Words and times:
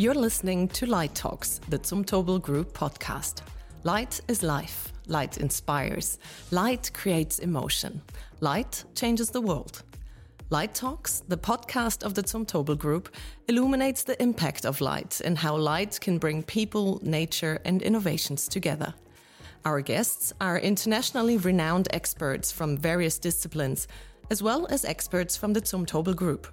You're 0.00 0.14
listening 0.14 0.66
to 0.68 0.86
Light 0.86 1.14
Talks, 1.14 1.60
the 1.68 1.78
Zumtobel 1.78 2.40
Group 2.40 2.72
podcast. 2.72 3.42
Light 3.84 4.18
is 4.28 4.42
life. 4.42 4.94
Light 5.08 5.36
inspires. 5.36 6.18
Light 6.50 6.90
creates 6.94 7.38
emotion. 7.38 8.00
Light 8.40 8.82
changes 8.94 9.28
the 9.28 9.42
world. 9.42 9.82
Light 10.48 10.74
Talks, 10.74 11.22
the 11.28 11.36
podcast 11.36 12.02
of 12.02 12.14
the 12.14 12.22
Zumtobel 12.22 12.78
Group, 12.78 13.14
illuminates 13.46 14.02
the 14.02 14.16
impact 14.22 14.64
of 14.64 14.80
light 14.80 15.20
and 15.22 15.36
how 15.36 15.54
light 15.54 16.00
can 16.00 16.16
bring 16.16 16.42
people, 16.44 16.98
nature, 17.02 17.60
and 17.66 17.82
innovations 17.82 18.48
together. 18.48 18.94
Our 19.66 19.82
guests 19.82 20.32
are 20.40 20.58
internationally 20.58 21.36
renowned 21.36 21.88
experts 21.92 22.50
from 22.50 22.78
various 22.78 23.18
disciplines, 23.18 23.86
as 24.30 24.42
well 24.42 24.66
as 24.70 24.86
experts 24.86 25.36
from 25.36 25.52
the 25.52 25.60
Zumtobel 25.60 26.16
Group. 26.16 26.46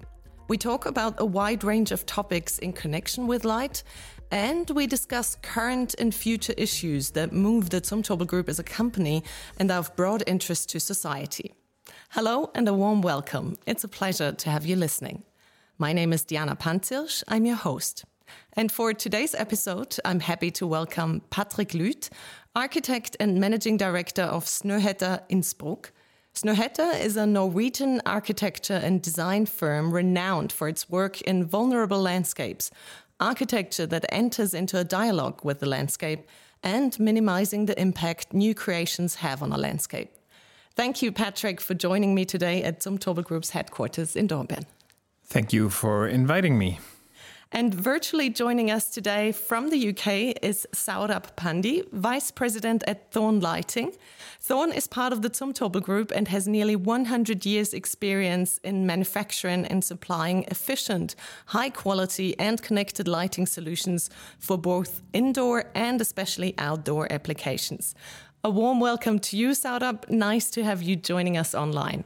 We 0.48 0.56
talk 0.56 0.86
about 0.86 1.20
a 1.20 1.26
wide 1.26 1.62
range 1.62 1.92
of 1.92 2.06
topics 2.06 2.58
in 2.58 2.72
connection 2.72 3.26
with 3.26 3.44
light, 3.44 3.82
and 4.30 4.70
we 4.70 4.86
discuss 4.86 5.36
current 5.42 5.94
and 5.98 6.14
future 6.14 6.54
issues 6.56 7.10
that 7.10 7.34
move 7.34 7.68
the 7.68 7.82
Zumtobel 7.82 8.26
Group 8.26 8.48
as 8.48 8.58
a 8.58 8.62
company 8.62 9.22
and 9.58 9.70
are 9.70 9.80
of 9.80 9.94
broad 9.94 10.24
interest 10.26 10.70
to 10.70 10.80
society. 10.80 11.52
Hello 12.12 12.50
and 12.54 12.66
a 12.66 12.72
warm 12.72 13.02
welcome. 13.02 13.58
It's 13.66 13.84
a 13.84 13.88
pleasure 13.88 14.32
to 14.32 14.48
have 14.48 14.64
you 14.64 14.74
listening. 14.74 15.22
My 15.76 15.92
name 15.92 16.14
is 16.14 16.24
Diana 16.24 16.56
Panzirsch. 16.56 17.22
I'm 17.28 17.44
your 17.44 17.56
host. 17.56 18.06
And 18.54 18.72
for 18.72 18.94
today's 18.94 19.34
episode, 19.34 19.96
I'm 20.02 20.20
happy 20.20 20.50
to 20.52 20.66
welcome 20.66 21.20
Patrick 21.28 21.72
Lüth, 21.72 22.08
architect 22.56 23.18
and 23.20 23.38
managing 23.38 23.76
director 23.76 24.22
of 24.22 24.46
Snøhetta 24.46 25.20
Innsbruck. 25.28 25.92
Snøhetta 26.38 26.94
is 27.04 27.16
a 27.16 27.26
Norwegian 27.26 28.00
architecture 28.06 28.80
and 28.80 29.02
design 29.02 29.44
firm 29.44 29.90
renowned 29.90 30.52
for 30.52 30.68
its 30.68 30.88
work 30.88 31.20
in 31.22 31.44
vulnerable 31.44 32.00
landscapes, 32.00 32.70
architecture 33.18 33.86
that 33.86 34.06
enters 34.10 34.54
into 34.54 34.78
a 34.78 34.84
dialogue 34.84 35.40
with 35.42 35.58
the 35.58 35.66
landscape, 35.66 36.28
and 36.62 36.96
minimizing 37.00 37.66
the 37.66 37.80
impact 37.80 38.32
new 38.32 38.54
creations 38.54 39.16
have 39.16 39.42
on 39.42 39.50
a 39.50 39.58
landscape. 39.58 40.12
Thank 40.76 41.02
you, 41.02 41.10
Patrick, 41.10 41.60
for 41.60 41.74
joining 41.74 42.14
me 42.14 42.24
today 42.24 42.62
at 42.62 42.78
Zumtobel 42.78 43.24
Group's 43.24 43.50
headquarters 43.50 44.14
in 44.14 44.28
Dornbirn. 44.28 44.64
Thank 45.24 45.52
you 45.52 45.70
for 45.70 46.06
inviting 46.06 46.56
me. 46.56 46.78
And 47.50 47.72
virtually 47.74 48.28
joining 48.28 48.70
us 48.70 48.90
today 48.90 49.32
from 49.32 49.70
the 49.70 49.88
UK 49.88 50.36
is 50.42 50.66
Saurabh 50.74 51.34
Pandhi, 51.34 51.90
Vice 51.92 52.30
President 52.30 52.84
at 52.86 53.10
Thorn 53.10 53.40
Lighting. 53.40 53.94
Thorn 54.38 54.70
is 54.70 54.86
part 54.86 55.14
of 55.14 55.22
the 55.22 55.30
Zumtobel 55.30 55.82
Group 55.82 56.12
and 56.14 56.28
has 56.28 56.46
nearly 56.46 56.76
100 56.76 57.46
years' 57.46 57.72
experience 57.72 58.58
in 58.58 58.86
manufacturing 58.86 59.64
and 59.64 59.82
supplying 59.82 60.44
efficient, 60.48 61.16
high 61.46 61.70
quality, 61.70 62.38
and 62.38 62.60
connected 62.60 63.08
lighting 63.08 63.46
solutions 63.46 64.10
for 64.38 64.58
both 64.58 65.00
indoor 65.14 65.64
and 65.74 66.02
especially 66.02 66.54
outdoor 66.58 67.10
applications. 67.10 67.94
A 68.44 68.50
warm 68.50 68.78
welcome 68.78 69.18
to 69.20 69.38
you, 69.38 69.50
Saurabh. 69.50 70.06
Nice 70.10 70.50
to 70.50 70.64
have 70.64 70.82
you 70.82 70.96
joining 70.96 71.38
us 71.38 71.54
online. 71.54 72.04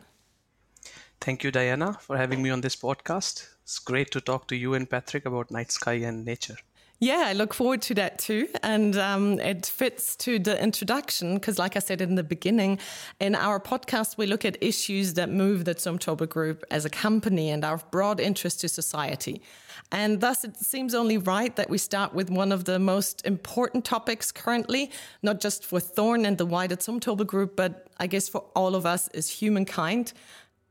Thank 1.20 1.42
you, 1.42 1.50
Diana, 1.50 1.98
for 2.00 2.16
having 2.16 2.42
me 2.42 2.50
on 2.50 2.60
this 2.60 2.76
podcast. 2.76 3.48
It's 3.62 3.78
great 3.78 4.10
to 4.10 4.20
talk 4.20 4.48
to 4.48 4.56
you 4.56 4.74
and 4.74 4.88
Patrick 4.88 5.24
about 5.24 5.50
night 5.50 5.70
sky 5.70 5.94
and 5.94 6.24
nature. 6.24 6.56
Yeah, 7.02 7.24
I 7.27 7.32
look 7.32 7.52
forward 7.52 7.82
to 7.82 7.94
that 7.94 8.20
too. 8.20 8.46
And 8.62 8.96
um, 8.96 9.41
it 9.41 9.66
fits 9.66 10.14
to 10.19 10.38
the 10.38 10.62
introduction 10.62 11.34
because, 11.34 11.58
like 11.58 11.74
I 11.74 11.80
said 11.80 12.00
in 12.00 12.14
the 12.14 12.22
beginning, 12.22 12.78
in 13.19 13.34
our 13.34 13.58
podcast, 13.58 14.16
we 14.16 14.27
look 14.27 14.44
at 14.44 14.56
issues 14.62 15.14
that 15.14 15.28
move 15.28 15.64
the 15.64 15.74
Zumtobel 15.74 16.28
Group 16.28 16.62
as 16.70 16.84
a 16.84 16.91
company 16.91 17.50
and 17.50 17.64
our 17.64 17.78
broad 17.91 18.20
interest 18.20 18.60
to 18.60 18.69
society. 18.69 19.42
And 19.91 20.20
thus, 20.20 20.44
it 20.44 20.56
seems 20.56 20.94
only 20.94 21.19
right 21.19 21.56
that 21.56 21.69
we 21.69 21.76
start 21.76 22.14
with 22.14 22.31
one 22.31 22.53
of 22.53 22.66
the 22.66 22.78
most 22.78 23.26
important 23.26 23.84
topics 23.84 24.31
currently, 24.31 24.92
not 25.25 25.41
just 25.41 25.66
for 25.66 25.81
Thorn 25.81 26.25
and 26.25 26.38
the 26.38 26.47
wider 26.47 26.76
Zumtobel 26.76 27.26
Group, 27.26 27.56
but 27.56 27.88
I 27.98 28.06
guess 28.06 28.28
for 28.28 28.44
all 28.54 28.76
of 28.76 28.87
us 28.87 29.08
as 29.08 29.28
humankind 29.28 30.12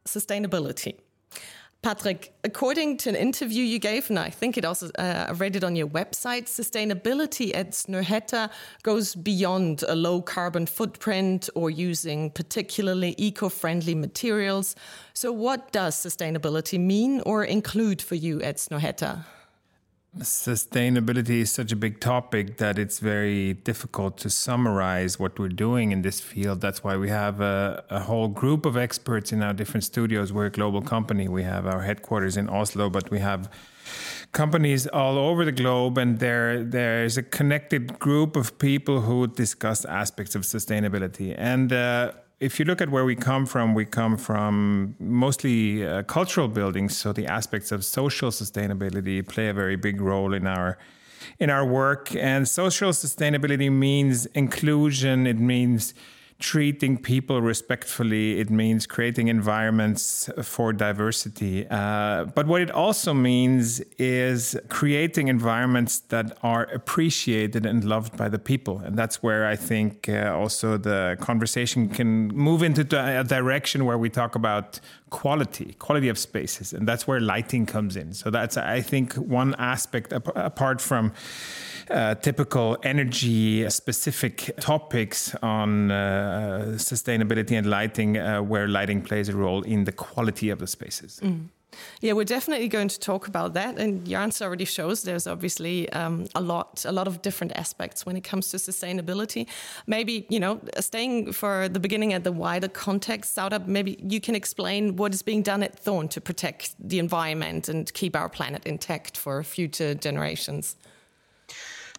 sustainability. 0.05 0.95
Patrick, 1.83 2.31
according 2.43 2.97
to 2.97 3.09
an 3.09 3.15
interview 3.15 3.63
you 3.63 3.79
gave, 3.79 4.11
and 4.11 4.19
I 4.19 4.29
think 4.29 4.55
it 4.55 4.65
also 4.65 4.91
uh, 4.99 5.25
I 5.29 5.31
read 5.31 5.55
it 5.55 5.63
on 5.63 5.75
your 5.75 5.87
website, 5.87 6.43
sustainability 6.43 7.55
at 7.55 7.71
Snøhetta 7.71 8.51
goes 8.83 9.15
beyond 9.15 9.83
a 9.87 9.95
low 9.95 10.21
carbon 10.21 10.67
footprint 10.67 11.49
or 11.55 11.71
using 11.71 12.29
particularly 12.29 13.15
eco-friendly 13.17 13.95
materials. 13.95 14.75
So, 15.15 15.31
what 15.31 15.71
does 15.71 15.95
sustainability 15.95 16.79
mean 16.79 17.19
or 17.25 17.43
include 17.43 17.99
for 17.99 18.13
you 18.13 18.39
at 18.43 18.57
Snøhetta? 18.57 19.25
Sustainability 20.19 21.39
is 21.39 21.51
such 21.51 21.71
a 21.71 21.75
big 21.77 22.01
topic 22.01 22.57
that 22.57 22.77
it's 22.77 22.99
very 22.99 23.53
difficult 23.53 24.17
to 24.17 24.29
summarize 24.29 25.17
what 25.17 25.39
we're 25.39 25.47
doing 25.47 25.93
in 25.93 26.01
this 26.01 26.19
field. 26.19 26.59
That's 26.59 26.83
why 26.83 26.97
we 26.97 27.07
have 27.07 27.39
a, 27.39 27.85
a, 27.89 28.01
whole 28.01 28.27
group 28.27 28.65
of 28.65 28.75
experts 28.75 29.31
in 29.31 29.41
our 29.41 29.53
different 29.53 29.85
studios. 29.85 30.33
We're 30.33 30.47
a 30.47 30.51
global 30.51 30.81
company. 30.81 31.29
We 31.29 31.43
have 31.43 31.65
our 31.65 31.83
headquarters 31.83 32.35
in 32.35 32.49
Oslo, 32.49 32.89
but 32.89 33.09
we 33.09 33.19
have 33.19 33.49
companies 34.33 34.85
all 34.85 35.17
over 35.17 35.45
the 35.45 35.53
globe, 35.53 35.97
and 35.97 36.19
there 36.19 36.61
there's 36.61 37.17
a 37.17 37.23
connected 37.23 37.97
group 37.97 38.35
of 38.35 38.59
people 38.59 38.99
who 38.99 39.27
discuss 39.27 39.85
aspects 39.85 40.35
of 40.35 40.41
sustainability. 40.41 41.33
And 41.37 41.71
uh, 41.71 42.11
if 42.41 42.57
you 42.57 42.65
look 42.65 42.81
at 42.81 42.89
where 42.89 43.05
we 43.05 43.15
come 43.15 43.45
from, 43.45 43.75
we 43.75 43.85
come 43.85 44.17
from 44.17 44.95
mostly 44.99 45.85
uh, 45.85 46.01
cultural 46.03 46.47
buildings. 46.47 46.97
So 46.97 47.13
the 47.13 47.27
aspects 47.27 47.71
of 47.71 47.85
social 47.85 48.31
sustainability 48.31 49.25
play 49.25 49.47
a 49.47 49.53
very 49.53 49.75
big 49.75 50.01
role 50.01 50.33
in 50.33 50.47
our 50.47 50.79
in 51.39 51.51
our 51.51 51.63
work. 51.63 52.15
And 52.15 52.47
social 52.47 52.89
sustainability 52.89 53.71
means 53.71 54.25
inclusion. 54.25 55.27
It 55.27 55.37
means 55.37 55.93
treating 56.41 56.97
people 56.97 57.41
respectfully. 57.41 58.39
It 58.39 58.49
means 58.49 58.87
creating 58.87 59.27
environments 59.27 60.29
for 60.41 60.73
diversity. 60.73 61.67
Uh, 61.69 62.25
but 62.25 62.47
what 62.47 62.61
it 62.61 62.71
also 62.71 63.13
means 63.13 63.79
is 63.97 64.57
creating 64.67 65.27
environments 65.27 65.99
that 66.09 66.37
are 66.41 66.63
appreciated 66.63 67.65
and 67.65 67.83
loved 67.83 68.17
by 68.17 68.27
the 68.27 68.39
people. 68.39 68.79
And 68.79 68.97
that's 68.97 69.21
where 69.21 69.45
I 69.45 69.55
think 69.55 70.09
uh, 70.09 70.35
also 70.35 70.77
the 70.77 71.15
conversation 71.21 71.87
can 71.87 72.27
move 72.29 72.63
into 72.63 72.81
a 72.81 73.23
direction 73.23 73.85
where 73.85 73.97
we 73.97 74.09
talk 74.09 74.35
about 74.35 74.79
quality, 75.11 75.75
quality 75.77 76.09
of 76.09 76.17
spaces. 76.17 76.73
And 76.73 76.87
that's 76.87 77.07
where 77.07 77.19
lighting 77.19 77.67
comes 77.67 77.95
in. 77.95 78.13
So 78.13 78.31
that's, 78.31 78.57
I 78.57 78.81
think, 78.81 79.13
one 79.13 79.53
aspect 79.59 80.11
apart 80.11 80.81
from 80.81 81.13
uh, 81.89 82.15
typical 82.15 82.77
energy 82.83 83.69
specific 83.69 84.51
topics 84.59 85.35
on 85.41 85.91
uh, 85.91 86.73
sustainability 86.75 87.57
and 87.57 87.67
lighting, 87.67 88.17
uh, 88.17 88.41
where 88.41 88.67
lighting 88.67 89.01
plays 89.01 89.29
a 89.29 89.35
role 89.35 89.61
in 89.63 89.83
the 89.85 89.91
quality 89.91 90.49
of 90.49 90.59
the 90.59 90.67
spaces. 90.67 91.19
Mm. 91.23 91.47
Yeah, 92.01 92.13
we're 92.13 92.25
definitely 92.25 92.67
going 92.67 92.87
to 92.89 92.99
talk 92.99 93.27
about 93.27 93.53
that, 93.53 93.77
and 93.77 94.07
your 94.07 94.21
answer 94.21 94.45
already 94.45 94.65
shows 94.65 95.03
there's 95.03 95.27
obviously 95.27 95.89
um, 95.93 96.27
a 96.35 96.41
lot, 96.41 96.83
a 96.85 96.91
lot 96.91 97.07
of 97.07 97.21
different 97.21 97.53
aspects 97.55 98.05
when 98.05 98.17
it 98.17 98.21
comes 98.21 98.49
to 98.49 98.57
sustainability. 98.57 99.47
Maybe 99.87 100.25
you 100.29 100.39
know, 100.39 100.59
staying 100.79 101.33
for 101.33 101.69
the 101.69 101.79
beginning 101.79 102.13
at 102.13 102.23
the 102.23 102.31
wider 102.31 102.67
context, 102.67 103.35
Saurabh, 103.35 103.67
maybe 103.67 103.97
you 104.03 104.19
can 104.19 104.35
explain 104.35 104.95
what 104.95 105.13
is 105.13 105.21
being 105.21 105.41
done 105.41 105.63
at 105.63 105.77
Thorn 105.77 106.07
to 106.09 106.21
protect 106.21 106.75
the 106.79 106.99
environment 106.99 107.69
and 107.69 107.91
keep 107.93 108.15
our 108.15 108.29
planet 108.29 108.65
intact 108.65 109.17
for 109.17 109.43
future 109.43 109.93
generations. 109.93 110.75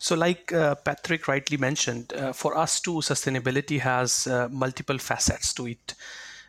So, 0.02 0.16
like 0.16 0.52
uh, 0.52 0.74
Patrick 0.74 1.28
rightly 1.28 1.56
mentioned, 1.56 2.12
uh, 2.12 2.32
for 2.32 2.58
us 2.58 2.80
too, 2.80 2.94
sustainability 2.94 3.78
has 3.78 4.26
uh, 4.26 4.48
multiple 4.50 4.98
facets 4.98 5.54
to 5.54 5.68
it. 5.68 5.94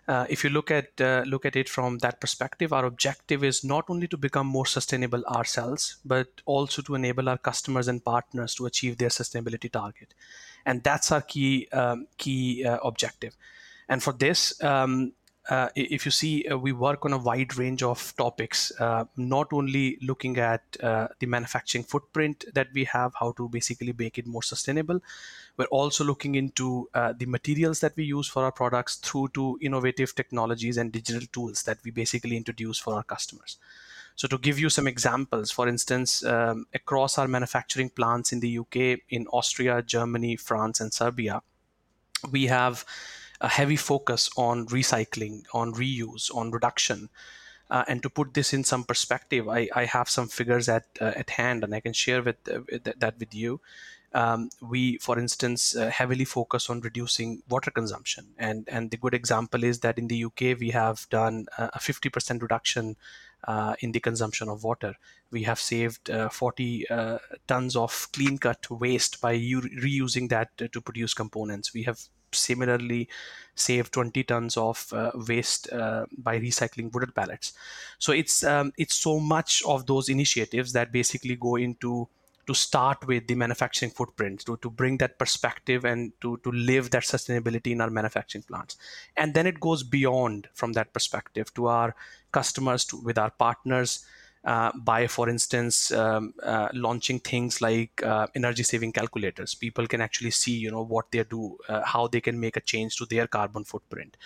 Uh, 0.07 0.25
if 0.27 0.43
you 0.43 0.49
look 0.49 0.71
at 0.71 0.99
uh, 0.99 1.21
look 1.27 1.45
at 1.45 1.55
it 1.55 1.69
from 1.69 1.99
that 1.99 2.19
perspective, 2.19 2.73
our 2.73 2.83
objective 2.83 3.43
is 3.43 3.63
not 3.63 3.85
only 3.89 4.07
to 4.07 4.17
become 4.17 4.47
more 4.47 4.65
sustainable 4.65 5.23
ourselves, 5.25 5.97
but 6.03 6.41
also 6.45 6.81
to 6.81 6.95
enable 6.95 7.29
our 7.29 7.37
customers 7.37 7.87
and 7.87 8.03
partners 8.03 8.55
to 8.55 8.65
achieve 8.65 8.97
their 8.97 9.09
sustainability 9.09 9.71
target, 9.71 10.15
and 10.65 10.81
that's 10.81 11.11
our 11.11 11.21
key 11.21 11.67
um, 11.73 12.07
key 12.17 12.65
uh, 12.65 12.79
objective. 12.83 13.37
And 13.87 14.01
for 14.01 14.13
this, 14.13 14.63
um, 14.63 15.13
uh, 15.49 15.67
if 15.75 16.05
you 16.05 16.11
see, 16.11 16.47
uh, 16.47 16.57
we 16.57 16.71
work 16.71 17.03
on 17.03 17.11
a 17.11 17.17
wide 17.17 17.57
range 17.57 17.83
of 17.83 18.15
topics, 18.15 18.71
uh, 18.79 19.03
not 19.17 19.51
only 19.51 19.97
looking 20.01 20.37
at 20.37 20.61
uh, 20.81 21.07
the 21.19 21.25
manufacturing 21.25 21.83
footprint 21.83 22.45
that 22.53 22.67
we 22.73 22.85
have, 22.85 23.13
how 23.19 23.33
to 23.33 23.49
basically 23.49 23.93
make 23.97 24.17
it 24.17 24.25
more 24.25 24.41
sustainable. 24.41 25.01
We're 25.57 25.65
also 25.65 26.05
looking 26.05 26.35
into 26.35 26.89
uh, 26.93 27.13
the 27.17 27.25
materials 27.25 27.81
that 27.81 27.95
we 27.97 28.05
use 28.05 28.27
for 28.27 28.45
our 28.45 28.53
products 28.53 28.95
through 28.95 29.29
to 29.33 29.59
innovative 29.61 30.15
technologies 30.15 30.77
and 30.77 30.93
digital 30.93 31.27
tools 31.33 31.63
that 31.63 31.79
we 31.83 31.91
basically 31.91 32.37
introduce 32.37 32.79
for 32.79 32.93
our 32.93 33.03
customers. 33.03 33.57
So, 34.15 34.27
to 34.29 34.37
give 34.37 34.59
you 34.59 34.69
some 34.69 34.87
examples, 34.87 35.51
for 35.51 35.67
instance, 35.67 36.23
um, 36.23 36.67
across 36.73 37.17
our 37.17 37.27
manufacturing 37.27 37.89
plants 37.89 38.31
in 38.31 38.39
the 38.39 38.59
UK, 38.59 38.99
in 39.09 39.27
Austria, 39.33 39.81
Germany, 39.81 40.37
France, 40.37 40.79
and 40.79 40.93
Serbia, 40.93 41.41
we 42.31 42.45
have 42.45 42.85
a 43.41 43.47
heavy 43.47 43.75
focus 43.75 44.29
on 44.37 44.67
recycling, 44.67 45.43
on 45.53 45.73
reuse, 45.73 46.33
on 46.35 46.51
reduction. 46.51 47.09
Uh, 47.69 47.83
and 47.87 48.03
to 48.03 48.09
put 48.09 48.33
this 48.33 48.53
in 48.53 48.63
some 48.63 48.83
perspective, 48.83 49.47
I, 49.49 49.69
I 49.75 49.85
have 49.85 50.09
some 50.09 50.27
figures 50.27 50.69
at 50.69 50.85
uh, 51.01 51.13
at 51.15 51.31
hand, 51.31 51.63
and 51.63 51.73
I 51.73 51.79
can 51.79 51.93
share 51.93 52.21
with, 52.21 52.35
uh, 52.47 52.59
with 52.71 52.83
that 52.83 53.19
with 53.19 53.33
you. 53.33 53.61
Um, 54.13 54.49
we, 54.61 54.97
for 54.97 55.17
instance, 55.17 55.75
uh, 55.75 55.89
heavily 55.89 56.25
focus 56.25 56.69
on 56.69 56.81
reducing 56.81 57.41
water 57.49 57.71
consumption, 57.71 58.27
and 58.37 58.67
and 58.71 58.91
the 58.91 58.97
good 58.97 59.15
example 59.15 59.63
is 59.63 59.79
that 59.79 59.97
in 59.97 60.07
the 60.07 60.25
UK 60.25 60.59
we 60.59 60.69
have 60.69 61.07
done 61.09 61.47
a 61.57 61.79
50% 61.79 62.41
reduction 62.41 62.95
uh, 63.47 63.75
in 63.79 63.91
the 63.91 63.99
consumption 63.99 64.49
of 64.49 64.63
water. 64.63 64.95
We 65.31 65.43
have 65.43 65.59
saved 65.59 66.09
uh, 66.09 66.29
40 66.29 66.89
uh, 66.89 67.17
tons 67.47 67.75
of 67.75 68.07
clean 68.13 68.37
cut 68.37 68.69
waste 68.69 69.19
by 69.19 69.31
u- 69.31 69.61
reusing 69.61 70.29
that 70.29 70.57
to 70.57 70.81
produce 70.81 71.13
components. 71.13 71.73
We 71.73 71.83
have 71.83 71.99
similarly 72.33 73.07
save 73.55 73.91
20 73.91 74.23
tons 74.23 74.57
of 74.57 74.91
uh, 74.93 75.11
waste 75.27 75.71
uh, 75.71 76.05
by 76.17 76.39
recycling 76.39 76.91
wooden 76.91 77.11
pallets. 77.11 77.53
So 77.99 78.11
it's 78.11 78.43
um, 78.43 78.73
it's 78.77 78.95
so 78.95 79.19
much 79.19 79.61
of 79.65 79.85
those 79.85 80.09
initiatives 80.09 80.73
that 80.73 80.91
basically 80.91 81.35
go 81.35 81.55
into 81.55 82.07
to 82.45 82.53
start 82.53 83.05
with 83.07 83.27
the 83.27 83.35
manufacturing 83.35 83.91
footprint 83.91 84.45
to, 84.45 84.57
to 84.57 84.69
bring 84.69 84.97
that 84.97 85.17
perspective 85.17 85.85
and 85.85 86.11
to, 86.21 86.37
to 86.43 86.51
live 86.51 86.89
that 86.91 87.03
sustainability 87.03 87.67
in 87.67 87.81
our 87.81 87.89
manufacturing 87.89 88.43
plants 88.43 88.75
and 89.15 89.33
then 89.33 89.47
it 89.47 89.59
goes 89.59 89.81
beyond 89.81 90.49
from 90.53 90.73
that 90.73 90.91
perspective 90.93 91.53
to 91.53 91.67
our 91.67 91.95
customers 92.31 92.83
to, 92.85 92.97
with 92.97 93.17
our 93.17 93.31
partners 93.31 94.05
uh, 94.45 94.71
by, 94.75 95.07
for 95.07 95.29
instance, 95.29 95.91
um, 95.91 96.33
uh, 96.43 96.67
launching 96.73 97.19
things 97.19 97.61
like 97.61 98.03
uh, 98.03 98.27
energy 98.35 98.63
saving 98.63 98.91
calculators. 98.91 99.55
People 99.55 99.87
can 99.87 100.01
actually 100.01 100.31
see, 100.31 100.53
you 100.53 100.69
know, 100.69 100.83
what 100.83 101.11
they 101.11 101.23
do, 101.23 101.57
uh, 101.69 101.81
how 101.85 102.07
they 102.07 102.19
can 102.19 102.39
make 102.39 102.57
a 102.57 102.61
change 102.61 102.97
to 102.97 103.05
their 103.05 103.27
carbon 103.27 103.63
footprint. 103.63 104.17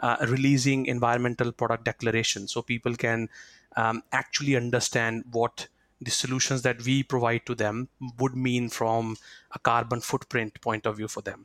Uh, 0.00 0.16
releasing 0.28 0.86
environmental 0.86 1.52
product 1.52 1.84
declarations 1.84 2.52
so 2.52 2.62
people 2.62 2.94
can 2.96 3.28
um, 3.76 4.02
actually 4.12 4.56
understand 4.56 5.22
what 5.30 5.68
the 6.00 6.10
solutions 6.10 6.62
that 6.62 6.82
we 6.82 7.02
provide 7.02 7.44
to 7.44 7.54
them 7.54 7.88
would 8.18 8.34
mean 8.34 8.70
from 8.70 9.16
a 9.52 9.58
carbon 9.58 10.00
footprint 10.00 10.58
point 10.62 10.86
of 10.86 10.96
view 10.96 11.06
for 11.06 11.20
them. 11.20 11.44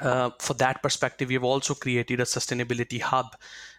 Uh, 0.00 0.30
for 0.38 0.54
that 0.54 0.82
perspective, 0.82 1.28
we've 1.28 1.44
also 1.44 1.74
created 1.74 2.18
a 2.20 2.24
sustainability 2.24 3.00
hub, 3.00 3.36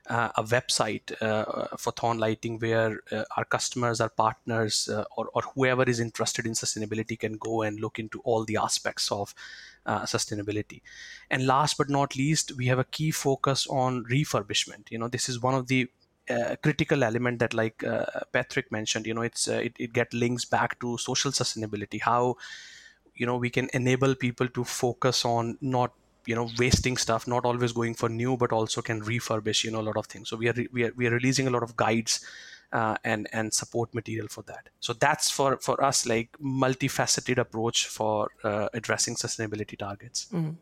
uh, 0.09 0.29
a 0.35 0.43
website 0.43 1.11
uh, 1.23 1.75
for 1.77 1.91
Thorn 1.91 2.19
Lighting 2.19 2.59
where 2.59 2.99
uh, 3.11 3.23
our 3.35 3.45
customers, 3.45 3.99
our 3.99 4.09
partners, 4.09 4.87
uh, 4.89 5.05
or, 5.17 5.29
or, 5.33 5.41
whoever 5.55 5.83
is 5.83 5.99
interested 5.99 6.45
in 6.45 6.51
sustainability 6.51 7.17
can 7.17 7.33
go 7.37 7.63
and 7.63 7.79
look 7.79 7.97
into 7.97 8.19
all 8.21 8.45
the 8.45 8.57
aspects 8.57 9.11
of 9.11 9.33
uh, 9.87 10.01
sustainability. 10.01 10.81
And 11.31 11.47
last 11.47 11.79
but 11.79 11.89
not 11.89 12.15
least, 12.15 12.55
we 12.57 12.67
have 12.67 12.79
a 12.79 12.83
key 12.83 13.09
focus 13.09 13.65
on 13.67 14.03
refurbishment. 14.03 14.91
You 14.91 14.99
know, 14.99 15.07
this 15.07 15.29
is 15.29 15.41
one 15.41 15.55
of 15.55 15.67
the 15.67 15.89
critical 16.61 17.03
element 17.03 17.39
that 17.39 17.53
like 17.53 17.83
Patrick 18.31 18.71
mentioned, 18.71 19.05
you 19.07 19.13
know, 19.13 19.23
it's 19.23 19.47
it, 19.47 19.75
it 19.77 19.91
get 19.91 20.13
links 20.13 20.45
back 20.45 20.79
to 20.79 20.97
social 20.97 21.31
sustainability, 21.31 21.99
how 22.01 22.37
you 23.15 23.25
know 23.25 23.35
we 23.35 23.49
can 23.49 23.69
enable 23.73 24.15
people 24.15 24.47
to 24.47 24.63
focus 24.63 25.25
on 25.25 25.57
not 25.59 25.91
you 26.25 26.35
know 26.35 26.49
wasting 26.57 26.97
stuff 26.97 27.27
not 27.27 27.45
always 27.45 27.71
going 27.71 27.93
for 27.93 28.09
new 28.09 28.37
but 28.37 28.51
also 28.51 28.81
can 28.81 29.01
refurbish 29.01 29.63
you 29.63 29.71
know 29.71 29.81
a 29.81 29.87
lot 29.89 29.97
of 29.97 30.05
things 30.05 30.29
so 30.29 30.37
we 30.37 30.49
are 30.49 30.53
re- 30.53 30.67
we 30.71 30.83
are, 30.83 30.93
we 30.95 31.07
are 31.07 31.11
releasing 31.11 31.47
a 31.47 31.49
lot 31.49 31.63
of 31.63 31.75
guides 31.75 32.25
uh, 32.71 32.95
and 33.03 33.27
and 33.33 33.53
support 33.53 33.93
material 33.93 34.27
for 34.27 34.43
that 34.43 34.69
so 34.79 34.93
that's 34.93 35.29
for 35.29 35.57
for 35.57 35.83
us 35.83 36.05
like 36.05 36.29
multifaceted 36.41 37.37
approach 37.37 37.87
for 37.87 38.29
uh, 38.43 38.67
addressing 38.73 39.15
sustainability 39.15 39.77
targets 39.77 40.27
mm. 40.33 40.55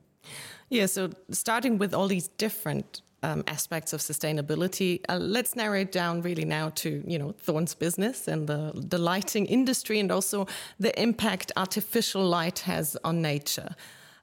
yeah 0.70 0.86
so 0.86 1.10
starting 1.30 1.78
with 1.78 1.94
all 1.94 2.08
these 2.08 2.28
different 2.30 3.02
um, 3.24 3.44
aspects 3.48 3.94
of 3.94 4.00
sustainability. 4.02 5.02
Uh, 5.08 5.18
let's 5.18 5.56
narrow 5.56 5.80
it 5.80 5.92
down 5.92 6.22
really 6.22 6.46
now 6.46 6.70
to 6.70 7.04
you 7.06 7.20
know 7.20 7.34
Thorn's 7.38 7.76
business 7.76 8.28
and 8.28 8.48
the 8.48 8.72
the 8.74 8.98
lighting 8.98 9.46
industry, 9.46 10.00
and 10.00 10.12
also 10.12 10.48
the 10.80 11.00
impact 11.00 11.52
artificial 11.56 12.24
light 12.24 12.60
has 12.60 12.98
on 13.04 13.22
nature. 13.22 13.76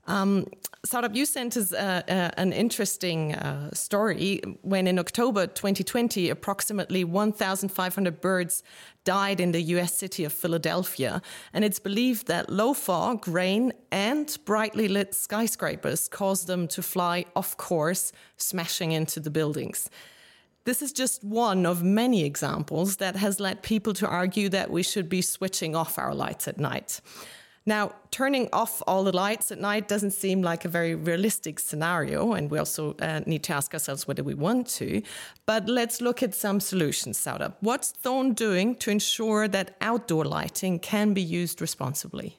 Um, 0.09 0.47
Saurabh, 0.87 1.15
you 1.15 1.27
sent 1.27 1.57
us 1.57 1.73
uh, 1.73 2.03
uh, 2.09 2.31
an 2.39 2.53
interesting 2.53 3.35
uh, 3.35 3.71
story 3.75 4.41
when 4.63 4.87
in 4.87 4.99
October 4.99 5.47
2020, 5.47 6.31
approximately 6.31 7.05
1,500 7.05 8.21
birds 8.21 8.63
died 9.05 9.39
in 9.39 9.53
the 9.53 9.61
US 9.61 9.93
city 9.93 10.25
of 10.25 10.33
Philadelphia. 10.33 11.21
And 11.53 11.63
it's 11.63 11.79
believed 11.79 12.27
that 12.29 12.49
low 12.49 12.73
fog, 12.73 13.29
rain, 13.29 13.73
and 13.93 14.37
brightly 14.47 14.89
lit 14.89 15.15
skyscrapers 15.15 16.09
caused 16.09 16.47
them 16.47 16.67
to 16.69 16.83
fly 16.83 17.27
off 17.37 17.57
course, 17.59 18.11
smashing 18.39 18.93
into 18.93 19.21
the 19.21 19.31
buildings. 19.31 19.91
This 20.65 20.81
is 20.81 20.93
just 20.93 21.23
one 21.23 21.67
of 21.67 21.83
many 21.83 22.25
examples 22.25 22.97
that 22.97 23.17
has 23.17 23.41
led 23.41 23.63
people 23.63 23.93
to 23.95 24.07
argue 24.07 24.49
that 24.51 24.71
we 24.71 24.83
should 24.83 25.09
be 25.09 25.23
switching 25.23 25.77
off 25.77 25.99
our 25.99 26.15
lights 26.15 26.49
at 26.49 26.59
night. 26.59 27.01
Now, 27.67 27.93
turning 28.11 28.49
off 28.53 28.83
all 28.87 29.05
the 29.05 29.15
lights 29.15 29.53
at 29.53 29.61
night 29.61 29.89
doesn't 29.89 30.13
seem 30.13 30.43
like 30.43 30.65
a 30.65 30.69
very 30.69 30.95
realistic 30.95 31.59
scenario, 31.59 32.33
and 32.33 32.51
we 32.51 32.59
also 32.59 32.95
uh, 33.01 33.21
need 33.27 33.43
to 33.45 33.53
ask 33.53 33.75
ourselves 33.75 34.09
whether 34.09 34.23
we 34.23 34.35
want 34.35 34.67
to. 34.79 35.03
But 35.45 35.69
let's 35.69 36.01
look 36.01 36.23
at 36.23 36.35
some 36.35 36.61
solutions, 36.61 37.19
Saurabh. 37.19 37.55
What's 37.61 37.91
Thorn 37.91 38.33
doing 38.33 38.77
to 38.77 38.91
ensure 38.91 39.49
that 39.49 39.77
outdoor 39.81 40.25
lighting 40.25 40.79
can 40.79 41.13
be 41.13 41.23
used 41.23 41.61
responsibly? 41.61 42.39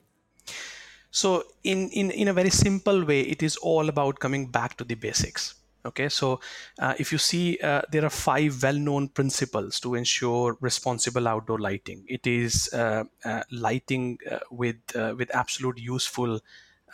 So, 1.11 1.43
in, 1.63 1.89
in, 1.89 2.11
in 2.11 2.27
a 2.27 2.33
very 2.33 2.51
simple 2.51 3.03
way, 3.03 3.21
it 3.21 3.43
is 3.43 3.57
all 3.57 3.89
about 3.89 4.19
coming 4.19 4.47
back 4.47 4.77
to 4.77 4.83
the 4.83 4.95
basics 4.95 5.58
okay 5.85 6.09
so 6.09 6.39
uh, 6.79 6.93
if 6.99 7.11
you 7.11 7.17
see 7.17 7.57
uh, 7.63 7.81
there 7.91 8.05
are 8.05 8.09
five 8.09 8.61
well-known 8.61 9.07
principles 9.09 9.79
to 9.79 9.95
ensure 9.95 10.57
responsible 10.61 11.27
outdoor 11.27 11.59
lighting. 11.59 12.03
It 12.07 12.27
is 12.27 12.69
uh, 12.73 13.05
uh 13.23 13.43
lighting 13.51 14.17
uh, 14.29 14.39
with 14.51 14.77
uh, 14.95 15.15
with 15.17 15.33
absolute 15.33 15.79
useful 15.79 16.41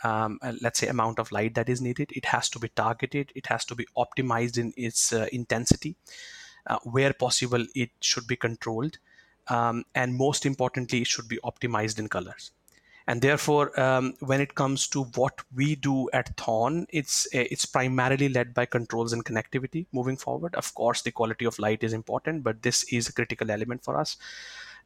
um, 0.04 0.38
let's 0.60 0.78
say 0.78 0.88
amount 0.88 1.18
of 1.18 1.32
light 1.32 1.54
that 1.54 1.68
is 1.68 1.80
needed. 1.80 2.12
It 2.14 2.26
has 2.26 2.48
to 2.50 2.58
be 2.58 2.68
targeted. 2.68 3.32
It 3.34 3.46
has 3.46 3.64
to 3.64 3.74
be 3.74 3.86
optimized 3.96 4.58
in 4.58 4.74
its 4.76 5.12
intensity 5.12 5.96
where 6.82 7.12
possible 7.12 7.64
it 7.74 7.90
should 8.00 8.26
be 8.26 8.36
controlled 8.36 8.98
um, 9.48 9.84
and 9.94 10.14
most 10.14 10.44
importantly 10.44 11.00
it 11.00 11.06
should 11.06 11.28
be 11.28 11.38
optimized 11.44 11.98
in 11.98 12.08
colors 12.08 12.50
and 13.06 13.22
therefore 13.22 13.78
um, 13.78 14.14
when 14.20 14.40
it 14.40 14.54
comes 14.54 14.88
to 14.88 15.04
what 15.14 15.40
we 15.54 15.76
do 15.76 16.10
at 16.12 16.36
thorn 16.36 16.86
it's 16.90 17.26
it's 17.32 17.64
primarily 17.64 18.28
led 18.28 18.52
by 18.52 18.66
controls 18.66 19.12
and 19.12 19.24
connectivity 19.24 19.86
moving 19.92 20.16
forward. 20.16 20.54
Of 20.54 20.74
course 20.74 21.02
the 21.02 21.12
quality 21.12 21.44
of 21.44 21.58
light 21.58 21.84
is 21.84 21.92
important 21.92 22.42
but 22.42 22.62
this 22.62 22.84
is 22.92 23.08
a 23.08 23.12
critical 23.12 23.50
element 23.50 23.84
for 23.84 23.98
us. 23.98 24.16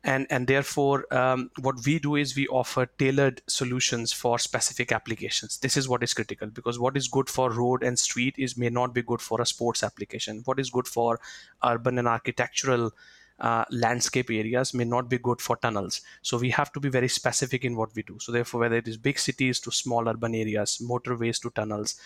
And 0.03 0.27
and 0.31 0.47
therefore 0.47 1.13
um, 1.15 1.51
what 1.61 1.85
we 1.85 1.99
do 1.99 2.17
is 2.17 2.35
we 2.35 2.47
offer 2.49 2.87
tailored 2.87 3.43
solutions 3.47 4.13
for 4.13 4.39
specific 4.39 4.93
applications. 4.93 5.59
This 5.59 5.77
is 5.77 5.89
what 5.89 6.03
is 6.03 6.15
critical 6.15 6.49
because 6.49 6.79
what 6.79 6.97
is 6.97 7.09
good 7.09 7.29
for 7.29 7.51
road 7.51 7.83
and 7.83 7.99
street 7.99 8.35
is 8.39 8.57
may 8.57 8.71
not 8.71 8.95
be 8.95 9.03
good 9.03 9.21
for 9.21 9.41
a 9.41 9.47
sports 9.47 9.83
application. 9.83 10.43
What 10.45 10.59
is 10.59 10.71
good 10.71 10.89
for 10.89 11.21
urban 11.63 11.99
and 11.99 12.09
architectural 12.09 12.93
uh, 13.41 13.65
landscape 13.71 14.31
areas 14.31 14.75
may 14.75 14.85
not 14.85 15.09
be 15.09 15.19
good 15.19 15.41
for 15.41 15.57
tunnels. 15.57 16.03
So 16.23 16.39
we 16.39 16.51
have 16.51 16.73
to 16.73 16.81
be 16.81 16.89
very 16.89 17.09
specific 17.09 17.65
in 17.65 17.77
what 17.77 17.95
we 17.95 18.03
do. 18.03 18.19
So 18.19 18.33
therefore, 18.33 18.61
whether 18.61 18.77
it 18.77 18.89
is 18.89 18.97
big 18.97 19.19
cities 19.19 19.61
to 19.61 19.73
small 19.73 20.09
urban 20.09 20.35
areas, 20.35 20.83
motorways 20.83 21.41
to 21.43 21.51
tunnels, 21.51 21.97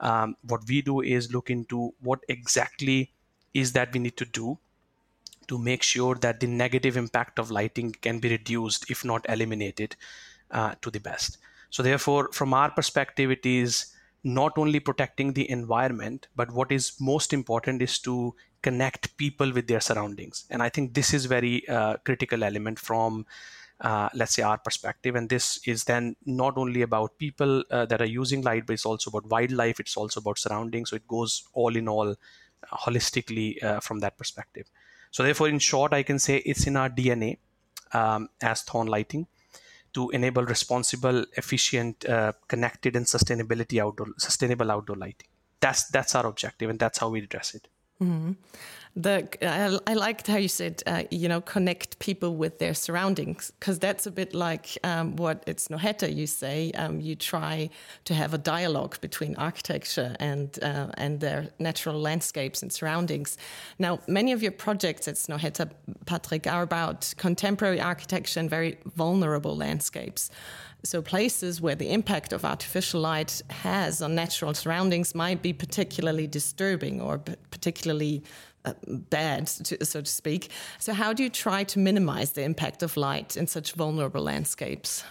um, 0.00 0.36
what 0.42 0.60
we 0.68 0.82
do 0.82 1.00
is 1.00 1.32
look 1.32 1.50
into 1.50 1.92
what 2.00 2.20
exactly 2.28 3.12
is 3.54 3.72
that 3.72 3.92
we 3.92 4.00
need 4.00 4.16
to 4.16 4.26
do 4.26 4.58
to 5.48 5.58
make 5.58 5.82
sure 5.82 6.14
that 6.16 6.40
the 6.40 6.46
negative 6.46 6.96
impact 6.96 7.38
of 7.38 7.50
lighting 7.50 7.92
can 7.92 8.18
be 8.18 8.28
reduced, 8.28 8.90
if 8.90 9.04
not 9.04 9.24
eliminated, 9.28 9.96
uh, 10.50 10.74
to 10.82 10.90
the 10.90 11.00
best. 11.00 11.38
So 11.70 11.82
therefore, 11.82 12.30
from 12.32 12.52
our 12.54 12.70
perspective, 12.70 13.30
it 13.30 13.46
is 13.46 13.86
not 14.26 14.58
only 14.58 14.80
protecting 14.80 15.32
the 15.34 15.48
environment, 15.48 16.26
but 16.34 16.50
what 16.50 16.72
is 16.72 16.92
most 17.00 17.32
important 17.32 17.80
is 17.80 17.98
to 18.00 18.34
connect 18.60 19.16
people 19.16 19.52
with 19.52 19.68
their 19.68 19.80
surroundings. 19.80 20.44
And 20.50 20.62
I 20.62 20.68
think 20.68 20.94
this 20.94 21.14
is 21.14 21.26
very 21.26 21.66
uh, 21.68 21.98
critical 22.04 22.42
element 22.42 22.80
from 22.80 23.24
uh, 23.82 24.08
let's 24.14 24.34
say 24.34 24.42
our 24.42 24.58
perspective. 24.58 25.14
And 25.14 25.28
this 25.28 25.60
is 25.66 25.84
then 25.84 26.16
not 26.24 26.56
only 26.56 26.82
about 26.82 27.18
people 27.18 27.62
uh, 27.70 27.84
that 27.86 28.00
are 28.00 28.06
using 28.06 28.42
light 28.42 28.66
but 28.66 28.72
it's 28.72 28.86
also 28.86 29.10
about 29.10 29.30
wildlife. 29.30 29.78
It's 29.78 29.96
also 29.96 30.20
about 30.20 30.38
surroundings. 30.38 30.90
So 30.90 30.96
it 30.96 31.06
goes 31.06 31.44
all 31.52 31.76
in 31.76 31.86
all 31.86 32.10
uh, 32.10 32.16
holistically 32.72 33.62
uh, 33.62 33.80
from 33.80 34.00
that 34.00 34.18
perspective. 34.18 34.66
So 35.12 35.22
therefore 35.22 35.48
in 35.48 35.58
short 35.58 35.94
i 35.94 36.02
can 36.02 36.18
say 36.18 36.38
it's 36.38 36.66
in 36.66 36.76
our 36.76 36.90
dna 36.90 37.38
um, 37.92 38.28
as 38.42 38.62
thorn 38.62 38.86
lighting 38.86 39.26
to 39.96 40.10
enable 40.10 40.44
responsible, 40.44 41.24
efficient, 41.38 42.04
uh, 42.04 42.32
connected, 42.48 42.96
and 42.96 43.06
sustainability 43.06 43.82
outdoor 43.82 44.08
sustainable 44.18 44.70
outdoor 44.70 44.96
lighting. 44.96 45.30
That's 45.58 45.88
that's 45.88 46.14
our 46.14 46.26
objective, 46.26 46.68
and 46.68 46.78
that's 46.78 46.98
how 46.98 47.08
we 47.08 47.22
address 47.22 47.54
it. 47.54 47.68
Mm-hmm. 48.02 48.32
The 48.98 49.28
I, 49.42 49.78
I 49.92 49.94
liked 49.94 50.26
how 50.26 50.38
you 50.38 50.48
said 50.48 50.82
uh, 50.86 51.02
you 51.10 51.28
know 51.28 51.42
connect 51.42 51.98
people 51.98 52.34
with 52.34 52.58
their 52.58 52.72
surroundings 52.72 53.52
because 53.60 53.78
that's 53.78 54.06
a 54.06 54.10
bit 54.10 54.34
like 54.34 54.78
um, 54.84 55.16
what 55.16 55.46
at 55.46 55.58
Snøhetta 55.58 56.14
you 56.14 56.26
say. 56.26 56.72
Um, 56.72 57.00
you 57.02 57.14
try 57.14 57.68
to 58.06 58.14
have 58.14 58.32
a 58.32 58.38
dialogue 58.38 58.98
between 59.02 59.36
architecture 59.36 60.16
and 60.18 60.58
uh, 60.62 60.88
and 60.96 61.20
their 61.20 61.50
natural 61.58 62.00
landscapes 62.00 62.62
and 62.62 62.72
surroundings. 62.72 63.36
Now, 63.78 64.00
many 64.08 64.32
of 64.32 64.42
your 64.42 64.52
projects 64.52 65.06
at 65.08 65.16
Snøhetta, 65.16 65.70
Patrick, 66.06 66.46
are 66.46 66.62
about 66.62 67.12
contemporary 67.18 67.80
architecture 67.80 68.40
and 68.40 68.48
very 68.48 68.78
vulnerable 68.94 69.54
landscapes. 69.54 70.30
So, 70.84 71.02
places 71.02 71.60
where 71.60 71.74
the 71.74 71.92
impact 71.92 72.32
of 72.32 72.44
artificial 72.44 73.00
light 73.00 73.42
has 73.50 74.00
on 74.00 74.14
natural 74.14 74.54
surroundings 74.54 75.14
might 75.14 75.42
be 75.42 75.52
particularly 75.52 76.26
disturbing 76.26 77.00
or 77.00 77.18
particularly 77.50 78.22
Uh, 78.66 78.72
bad, 78.84 79.46
to, 79.46 79.84
so 79.84 80.00
to 80.00 80.10
speak. 80.10 80.50
So, 80.80 80.92
how 80.92 81.12
do 81.12 81.22
you 81.22 81.30
try 81.30 81.62
to 81.64 81.78
minimize 81.78 82.32
the 82.32 82.42
impact 82.42 82.82
of 82.82 82.96
light 82.96 83.36
in 83.36 83.46
such 83.46 83.72
vulnerable 83.72 84.22
landscapes? 84.22 85.04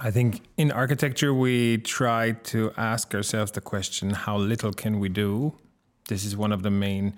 I 0.00 0.10
think 0.10 0.42
in 0.58 0.70
architecture, 0.70 1.32
we 1.32 1.78
try 1.78 2.32
to 2.32 2.72
ask 2.76 3.14
ourselves 3.14 3.52
the 3.52 3.62
question 3.62 4.10
how 4.10 4.36
little 4.36 4.72
can 4.72 5.00
we 5.00 5.08
do? 5.08 5.54
This 6.08 6.24
is 6.24 6.36
one 6.36 6.52
of 6.52 6.62
the 6.62 6.70
main 6.70 7.16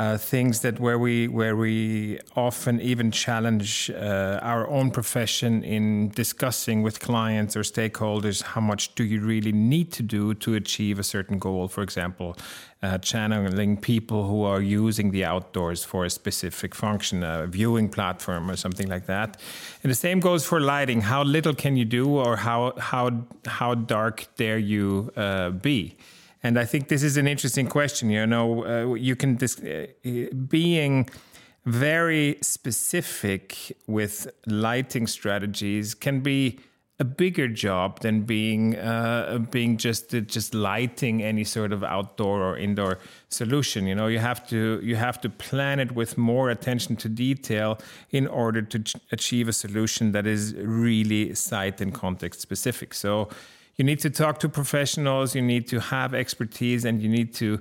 uh, 0.00 0.16
things 0.16 0.60
that 0.60 0.80
where 0.80 0.98
we 0.98 1.28
where 1.28 1.54
we 1.54 2.18
often 2.34 2.80
even 2.80 3.10
challenge 3.10 3.90
uh, 3.90 4.40
our 4.40 4.66
own 4.68 4.90
profession 4.90 5.62
in 5.62 6.08
discussing 6.22 6.82
with 6.82 7.00
clients 7.00 7.54
or 7.54 7.60
stakeholders 7.60 8.42
how 8.42 8.62
much 8.62 8.94
do 8.94 9.04
you 9.04 9.20
really 9.20 9.52
need 9.52 9.92
to 9.92 10.02
do 10.02 10.32
to 10.32 10.54
achieve 10.54 10.98
a 10.98 11.02
certain 11.02 11.38
goal? 11.38 11.68
For 11.68 11.82
example 11.82 12.34
uh, 12.82 12.96
channeling 12.96 13.76
people 13.76 14.26
who 14.26 14.42
are 14.42 14.62
using 14.62 15.10
the 15.10 15.26
outdoors 15.26 15.84
for 15.84 16.06
a 16.06 16.10
specific 16.10 16.74
function 16.74 17.22
a 17.22 17.46
viewing 17.46 17.90
platform 17.90 18.50
or 18.50 18.56
something 18.56 18.88
like 18.88 19.04
that. 19.04 19.38
And 19.82 19.90
the 19.90 20.00
same 20.06 20.20
goes 20.20 20.46
for 20.46 20.60
lighting. 20.60 21.02
How 21.02 21.22
little 21.24 21.54
can 21.54 21.76
you 21.76 21.84
do 21.84 22.06
or 22.16 22.36
how 22.36 22.72
how 22.78 23.04
how 23.44 23.74
dark 23.74 24.28
dare 24.38 24.58
you 24.58 25.12
uh, 25.14 25.50
be 25.50 25.98
and 26.42 26.58
I 26.58 26.64
think 26.64 26.88
this 26.88 27.02
is 27.02 27.16
an 27.16 27.26
interesting 27.26 27.66
question. 27.66 28.10
You 28.10 28.26
know, 28.26 28.64
uh, 28.64 28.94
you 28.94 29.16
can 29.16 29.36
dis- 29.36 29.60
uh, 29.60 29.86
being 30.48 31.08
very 31.66 32.38
specific 32.40 33.76
with 33.86 34.30
lighting 34.46 35.06
strategies 35.06 35.94
can 35.94 36.20
be 36.20 36.58
a 36.98 37.04
bigger 37.04 37.48
job 37.48 38.00
than 38.00 38.22
being 38.22 38.76
uh, 38.76 39.38
being 39.50 39.78
just 39.78 40.14
uh, 40.14 40.20
just 40.20 40.54
lighting 40.54 41.22
any 41.22 41.44
sort 41.44 41.72
of 41.72 41.82
outdoor 41.82 42.42
or 42.42 42.58
indoor 42.58 42.98
solution. 43.30 43.86
You 43.86 43.94
know, 43.94 44.06
you 44.06 44.18
have 44.18 44.46
to 44.48 44.80
you 44.82 44.96
have 44.96 45.18
to 45.22 45.30
plan 45.30 45.80
it 45.80 45.92
with 45.92 46.18
more 46.18 46.50
attention 46.50 46.96
to 46.96 47.08
detail 47.08 47.78
in 48.10 48.26
order 48.26 48.60
to 48.60 48.78
ch- 48.78 48.96
achieve 49.12 49.48
a 49.48 49.52
solution 49.52 50.12
that 50.12 50.26
is 50.26 50.54
really 50.56 51.34
site 51.34 51.80
and 51.80 51.94
context 51.94 52.42
specific. 52.42 52.92
So 52.92 53.30
you 53.76 53.84
need 53.84 54.00
to 54.00 54.10
talk 54.10 54.38
to 54.40 54.48
professionals, 54.48 55.34
you 55.34 55.42
need 55.42 55.66
to 55.68 55.80
have 55.80 56.14
expertise, 56.14 56.84
and 56.84 57.02
you 57.02 57.08
need 57.08 57.34
to 57.34 57.58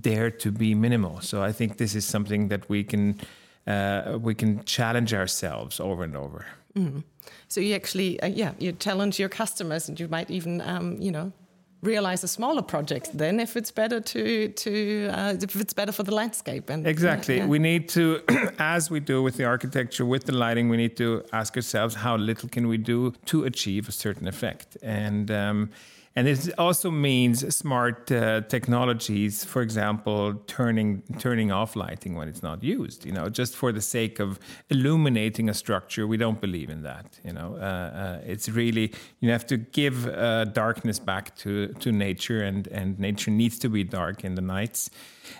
dare 0.00 0.30
to 0.30 0.52
be 0.52 0.74
minimal. 0.74 1.20
So 1.20 1.42
I 1.42 1.52
think 1.52 1.76
this 1.76 1.94
is 1.94 2.04
something 2.04 2.48
that 2.48 2.68
we 2.68 2.84
can 2.84 3.20
uh, 3.66 4.18
we 4.20 4.34
can 4.34 4.64
challenge 4.64 5.14
ourselves 5.14 5.80
over 5.80 6.04
and 6.04 6.16
over. 6.16 6.46
Mm. 6.76 7.04
So 7.48 7.60
you 7.60 7.74
actually, 7.74 8.20
uh, 8.20 8.26
yeah, 8.26 8.52
you 8.58 8.72
challenge 8.72 9.18
your 9.18 9.28
customers, 9.28 9.88
and 9.88 10.00
you 10.00 10.08
might 10.08 10.30
even, 10.30 10.60
um, 10.60 10.96
you 11.00 11.12
know, 11.12 11.32
realize 11.82 12.22
a 12.22 12.28
smaller 12.28 12.62
project 12.62 13.10
then 13.12 13.40
if 13.40 13.56
it's 13.56 13.72
better 13.72 14.00
to 14.00 14.48
to 14.48 15.08
uh, 15.12 15.34
if 15.40 15.56
it's 15.56 15.72
better 15.72 15.92
for 15.92 16.04
the 16.04 16.14
landscape 16.14 16.70
and 16.70 16.86
exactly 16.86 17.36
yeah, 17.36 17.42
yeah. 17.42 17.48
we 17.48 17.58
need 17.58 17.88
to 17.88 18.20
as 18.58 18.90
we 18.90 19.00
do 19.00 19.22
with 19.22 19.36
the 19.36 19.44
architecture 19.44 20.06
with 20.06 20.24
the 20.24 20.32
lighting 20.32 20.68
we 20.68 20.76
need 20.76 20.96
to 20.96 21.24
ask 21.32 21.56
ourselves 21.56 21.96
how 21.96 22.16
little 22.16 22.48
can 22.48 22.68
we 22.68 22.78
do 22.78 23.12
to 23.26 23.44
achieve 23.44 23.88
a 23.88 23.92
certain 23.92 24.28
effect 24.28 24.76
and 24.82 25.30
um, 25.30 25.70
and 26.14 26.28
it 26.28 26.50
also 26.58 26.90
means 26.90 27.54
smart 27.54 28.12
uh, 28.12 28.42
technologies, 28.42 29.44
for 29.44 29.62
example, 29.62 30.34
turning 30.46 31.02
turning 31.18 31.50
off 31.50 31.74
lighting 31.74 32.14
when 32.14 32.28
it's 32.28 32.42
not 32.42 32.62
used. 32.62 33.06
You 33.06 33.12
know, 33.12 33.28
just 33.28 33.56
for 33.56 33.72
the 33.72 33.80
sake 33.80 34.20
of 34.20 34.38
illuminating 34.68 35.48
a 35.48 35.54
structure, 35.54 36.06
we 36.06 36.18
don't 36.18 36.40
believe 36.40 36.68
in 36.68 36.82
that. 36.82 37.18
You 37.24 37.32
know, 37.32 37.56
uh, 37.56 37.64
uh, 37.64 38.20
it's 38.26 38.48
really 38.48 38.92
you 39.20 39.30
have 39.30 39.46
to 39.46 39.56
give 39.56 40.06
uh, 40.06 40.44
darkness 40.44 40.98
back 40.98 41.34
to 41.36 41.68
to 41.68 41.92
nature, 41.92 42.42
and 42.42 42.66
and 42.68 42.98
nature 42.98 43.30
needs 43.30 43.58
to 43.60 43.68
be 43.68 43.82
dark 43.82 44.24
in 44.24 44.34
the 44.34 44.42
nights 44.42 44.90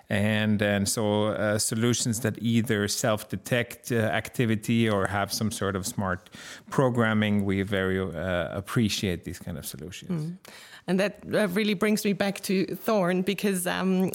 and 0.09 0.62
and 0.62 0.89
so 0.89 1.27
uh, 1.27 1.59
solutions 1.59 2.21
that 2.21 2.37
either 2.41 2.89
self-detect 2.89 3.93
uh, 3.93 3.97
activity 3.97 4.89
or 4.89 5.07
have 5.07 5.33
some 5.33 5.51
sort 5.51 5.77
of 5.77 5.87
smart 5.87 6.31
programming 6.71 7.45
we 7.45 7.62
very 7.62 8.01
uh, 8.01 8.49
appreciate 8.57 9.25
these 9.25 9.39
kind 9.39 9.59
of 9.59 9.67
solutions 9.67 10.27
mm. 10.27 10.37
And 10.87 10.99
that 11.01 11.21
really 11.25 11.75
brings 11.75 12.05
me 12.05 12.12
back 12.12 12.41
to 12.43 12.67
thorn 12.77 13.23
because 13.23 13.67
um, 13.67 14.11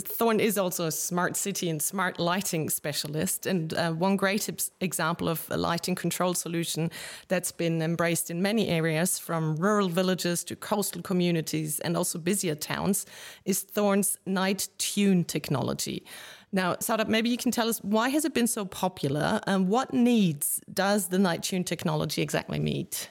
Thorn 0.00 0.40
is 0.40 0.58
also 0.58 0.86
a 0.86 0.92
smart 0.92 1.36
city 1.36 1.68
and 1.70 1.80
smart 1.80 2.18
lighting 2.18 2.68
specialist. 2.70 3.46
And 3.46 3.74
uh, 3.74 3.92
one 3.92 4.16
great 4.16 4.48
example 4.80 5.28
of 5.28 5.46
a 5.50 5.56
lighting 5.56 5.94
control 5.94 6.34
solution 6.34 6.90
that's 7.28 7.52
been 7.52 7.82
embraced 7.82 8.30
in 8.30 8.42
many 8.42 8.68
areas, 8.68 9.18
from 9.18 9.56
rural 9.56 9.88
villages 9.88 10.44
to 10.44 10.56
coastal 10.56 11.02
communities 11.02 11.80
and 11.80 11.96
also 11.96 12.18
busier 12.18 12.54
towns, 12.54 13.06
is 13.44 13.62
Thorn's 13.62 14.18
Night 14.26 14.68
Tune 14.78 15.24
technology. 15.24 16.04
Now, 16.50 16.74
Saurabh, 16.76 17.08
maybe 17.08 17.28
you 17.28 17.36
can 17.36 17.52
tell 17.52 17.68
us 17.68 17.78
why 17.82 18.08
has 18.08 18.24
it 18.24 18.32
been 18.32 18.46
so 18.46 18.64
popular 18.64 19.40
and 19.46 19.68
what 19.68 19.92
needs 19.92 20.60
does 20.72 21.08
the 21.08 21.18
Night 21.18 21.42
Tune 21.42 21.64
technology 21.64 22.22
exactly 22.22 22.58
meet? 22.58 23.10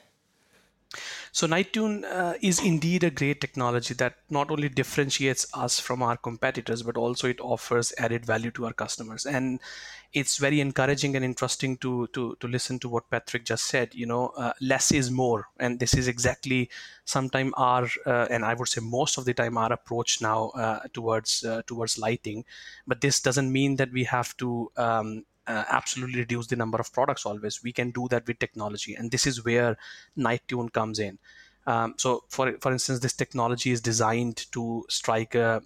So 1.32 1.48
Nighttune 1.48 2.04
uh, 2.04 2.34
is 2.42 2.60
indeed 2.60 3.04
a 3.04 3.10
great 3.12 3.42
technology 3.42 3.94
that 3.96 4.16
not 4.30 4.50
only 4.52 4.70
differentiates 4.70 5.46
us 5.54 5.80
from 5.80 6.02
our 6.02 6.18
competitors, 6.18 6.84
but 6.84 6.98
also 6.98 7.28
it 7.28 7.40
offers 7.40 7.94
added 7.98 8.26
value 8.26 8.52
to 8.52 8.66
our 8.66 8.74
customers. 8.74 9.26
And 9.26 9.60
it's 10.14 10.38
very 10.38 10.62
encouraging 10.62 11.16
and 11.16 11.24
interesting 11.24 11.78
to 11.78 12.08
to 12.08 12.36
to 12.40 12.48
listen 12.48 12.80
to 12.80 12.90
what 12.90 13.10
Patrick 13.10 13.46
just 13.46 13.66
said. 13.66 13.94
You 13.94 14.06
know, 14.06 14.30
uh, 14.38 14.54
less 14.62 14.92
is 14.92 15.12
more, 15.12 15.48
and 15.60 15.80
this 15.80 15.94
is 15.94 16.08
exactly 16.08 16.70
sometime 17.06 17.54
our 17.58 17.88
uh, 18.06 18.28
and 18.30 18.46
I 18.46 18.54
would 18.54 18.68
say 18.68 18.82
most 18.82 19.18
of 19.18 19.26
the 19.26 19.34
time 19.34 19.58
our 19.58 19.72
approach 19.72 20.22
now 20.22 20.50
uh, 20.50 20.80
towards 20.94 21.44
uh, 21.44 21.62
towards 21.68 21.98
lighting. 21.98 22.46
But 22.88 23.02
this 23.02 23.20
doesn't 23.20 23.52
mean 23.52 23.76
that 23.78 23.92
we 23.92 24.06
have 24.06 24.36
to 24.38 24.72
um, 24.78 25.26
uh, 25.48 25.64
absolutely 25.70 26.20
reduce 26.20 26.48
the 26.48 26.56
number 26.56 26.78
of 26.78 26.92
products 26.94 27.26
always. 27.26 27.64
We 27.64 27.72
can 27.72 27.92
do 27.92 28.08
that 28.10 28.28
with 28.28 28.40
technology 28.40 28.96
and 28.96 29.12
this 29.12 29.26
is 29.26 29.44
where 29.44 29.78
nighttune 30.18 30.72
comes 30.72 31.00
in. 31.00 31.18
Um, 31.66 31.96
so 31.98 32.24
for 32.30 32.54
for 32.62 32.72
instance 32.72 33.00
this 33.00 33.14
technology 33.14 33.72
is 33.72 33.82
designed 33.82 34.46
to 34.54 34.86
strike 34.90 35.36
a 35.36 35.62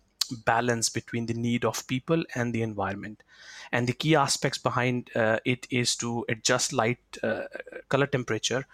balance 0.46 0.90
between 0.90 1.26
the 1.26 1.34
need 1.34 1.66
of 1.66 1.86
people 1.88 2.24
and 2.36 2.54
the 2.54 2.62
environment. 2.62 3.24
And 3.72 3.88
the 3.88 3.94
key 3.94 4.16
aspects 4.16 4.58
behind 4.58 5.10
uh, 5.16 5.40
it 5.46 5.68
is 5.70 5.96
to 5.98 6.26
adjust 6.30 6.74
light 6.74 7.00
uh, 7.24 7.44
color 7.90 8.08
temperature 8.08 8.66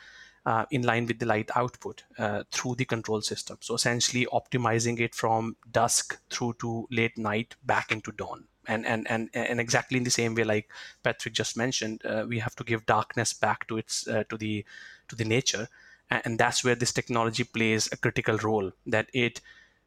uh, 0.48 0.66
in 0.72 0.82
line 0.84 1.06
with 1.06 1.20
the 1.20 1.26
light 1.26 1.52
output 1.56 2.06
uh, 2.18 2.44
through 2.54 2.74
the 2.76 2.86
control 2.86 3.22
system. 3.22 3.58
So 3.60 3.76
essentially 3.76 4.26
optimizing 4.32 4.98
it 5.02 5.14
from 5.14 5.58
dusk 5.70 6.18
through 6.30 6.54
to 6.60 6.88
late 6.90 7.18
night 7.18 7.56
back 7.66 7.92
into 7.92 8.14
dawn. 8.14 8.46
And 8.66 8.86
and 8.86 9.10
and 9.10 9.30
and 9.34 9.60
exactly 9.60 9.98
in 9.98 10.04
the 10.04 10.10
same 10.10 10.36
way 10.36 10.44
like 10.44 10.70
patrick 11.02 11.34
just 11.34 11.56
mentioned 11.56 12.02
uh, 12.06 12.26
we 12.28 12.40
have 12.40 12.54
to 12.58 12.66
give 12.66 12.86
darkness 12.86 13.34
back 13.34 13.68
to 13.68 13.78
its 13.78 14.08
uh, 14.08 14.24
to 14.30 14.38
the 14.38 14.66
to 15.10 15.16
the 15.16 15.26
nature. 15.26 15.68
And 16.10 16.40
that's 16.40 16.64
where 16.64 16.76
this 16.76 16.94
technology 16.94 17.44
plays 17.44 17.90
a 17.92 17.98
critical 17.98 18.38
role 18.38 18.72
that 18.86 19.10
it 19.14 19.42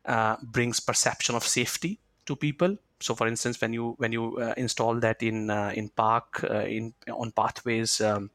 uh, 0.05 0.37
brings 0.43 0.81
perception 0.81 1.35
of 1.35 1.45
safety 1.45 1.99
to 2.27 2.37
people. 2.37 2.77
So 3.01 3.15
for 3.15 3.27
instance 3.27 3.61
when 3.63 3.73
you 3.73 3.95
when 3.97 4.13
you 4.13 4.37
uh, 4.37 4.55
install 4.59 5.01
that 5.01 5.23
in 5.23 5.49
uh, 5.49 5.73
in 5.75 5.89
park 5.89 6.45
uh, 6.45 6.67
in 6.67 6.93
on 7.09 7.33
pathways 7.33 8.01
um, 8.03 8.31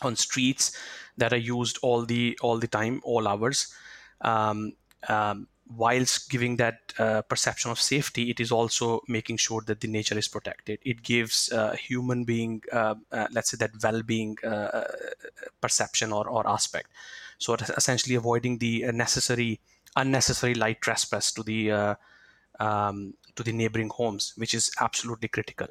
on 0.00 0.16
streets 0.16 0.76
that 1.16 1.32
are 1.32 1.44
used 1.56 1.78
all 1.82 2.04
the 2.04 2.38
all 2.42 2.58
the 2.58 2.66
time 2.66 3.00
all 3.04 3.28
hours 3.28 3.74
um, 4.22 4.72
um, 5.08 5.46
whilst 5.76 6.30
giving 6.30 6.56
that 6.56 6.92
uh, 6.98 7.22
perception 7.22 7.70
of 7.70 7.80
safety, 7.80 8.30
it 8.30 8.40
is 8.40 8.52
also 8.52 9.00
making 9.08 9.36
sure 9.36 9.62
that 9.62 9.80
the 9.80 9.88
nature 9.88 10.18
is 10.18 10.28
protected. 10.28 10.78
It 10.82 11.02
gives 11.02 11.50
uh, 11.52 11.72
human 11.72 12.24
being, 12.24 12.62
uh, 12.72 12.94
uh 13.10 13.28
let's 13.32 13.50
say, 13.50 13.56
that 13.58 13.70
well-being 13.82 14.36
uh, 14.44 14.46
uh, 14.46 14.84
perception 15.60 16.12
or, 16.12 16.28
or 16.28 16.46
aspect. 16.46 16.88
So 17.38 17.54
essentially 17.54 18.14
avoiding 18.14 18.58
the 18.58 18.84
necessary, 18.92 19.60
unnecessary 19.96 20.54
light 20.54 20.80
trespass 20.80 21.32
to 21.32 21.42
the 21.42 21.96
um, 22.60 23.14
to 23.34 23.42
the 23.42 23.52
neighboring 23.52 23.88
homes, 23.88 24.34
which 24.36 24.54
is 24.54 24.70
absolutely 24.80 25.28
critical. 25.28 25.68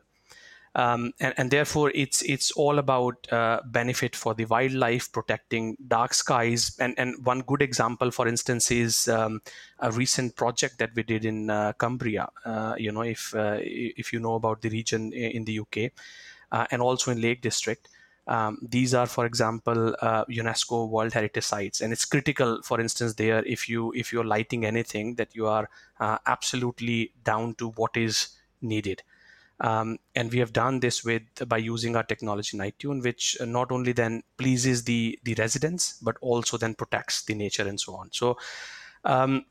Um, 0.74 1.12
and, 1.20 1.34
and, 1.36 1.52
therefore 1.52 1.92
it's 1.94 2.22
it's 2.22 2.52
all 2.52 2.80
about 2.80 3.28
uh, 3.30 3.60
benefit 3.66 4.16
for 4.16 4.34
the 4.34 4.46
wildlife, 4.46 5.12
protecting 5.12 5.76
dark 5.86 6.14
skies. 6.14 6.78
And, 6.80 6.96
and 6.98 7.26
one 7.26 7.42
good 7.42 7.62
example, 7.62 8.10
for 8.10 8.26
instance, 8.26 8.72
is 8.72 9.10
um, 9.10 9.42
a 9.80 9.92
recent 9.92 10.38
project 10.38 10.78
that 10.80 10.92
we 10.96 11.04
did 11.04 11.26
in 11.26 11.50
uh, 11.50 11.74
Cumbria. 11.74 12.30
Uh, 12.46 12.76
you 12.78 12.92
know, 12.94 13.02
if 13.02 13.36
uh, 13.36 13.58
if 13.60 14.14
you 14.14 14.20
know 14.22 14.36
about 14.36 14.62
the 14.62 14.70
region 14.70 15.12
in 15.12 15.44
the 15.44 15.60
UK, 15.60 15.92
uh, 16.54 16.66
and 16.72 16.82
also 16.82 17.12
in 17.12 17.22
Lake 17.22 17.42
District. 17.42 17.90
Um, 18.28 18.60
these 18.62 18.94
are, 18.94 19.08
for 19.08 19.26
example, 19.26 19.96
uh, 20.00 20.24
UNESCO 20.26 20.88
World 20.88 21.12
Heritage 21.12 21.44
Sites, 21.44 21.82
and 21.82 21.92
it's 21.92 22.06
critical. 22.06 22.62
For 22.62 22.80
instance, 22.80 23.16
there 23.16 23.44
if 23.44 23.68
you 23.68 23.92
if 23.94 24.14
you're 24.14 24.24
lighting 24.24 24.64
anything, 24.64 25.16
that 25.16 25.36
you 25.36 25.48
are 25.48 25.68
absolutely 26.00 27.12
down 27.26 27.56
to 27.56 27.72
what 27.72 27.98
is 27.98 28.30
needed. 28.62 29.04
Um, 29.62 30.00
and 30.16 30.32
we 30.32 30.40
have 30.40 30.54
done 30.54 30.80
this 30.80 31.04
with 31.04 31.22
by 31.48 31.58
using 31.58 31.96
our 31.96 32.04
technology 32.04 32.58
Nighttune, 32.58 33.04
which 33.04 33.38
not 33.42 33.72
only 33.72 33.92
then 33.94 34.24
pleases 34.38 34.84
the 34.84 35.20
the 35.24 35.36
residents, 35.36 36.00
but 36.02 36.18
also 36.20 36.58
then 36.58 36.74
protects 36.74 37.24
the 37.26 37.36
nature 37.36 37.68
and 37.68 37.80
so 37.80 37.94
on. 37.96 38.10
So 38.12 38.38
um, 39.06 39.46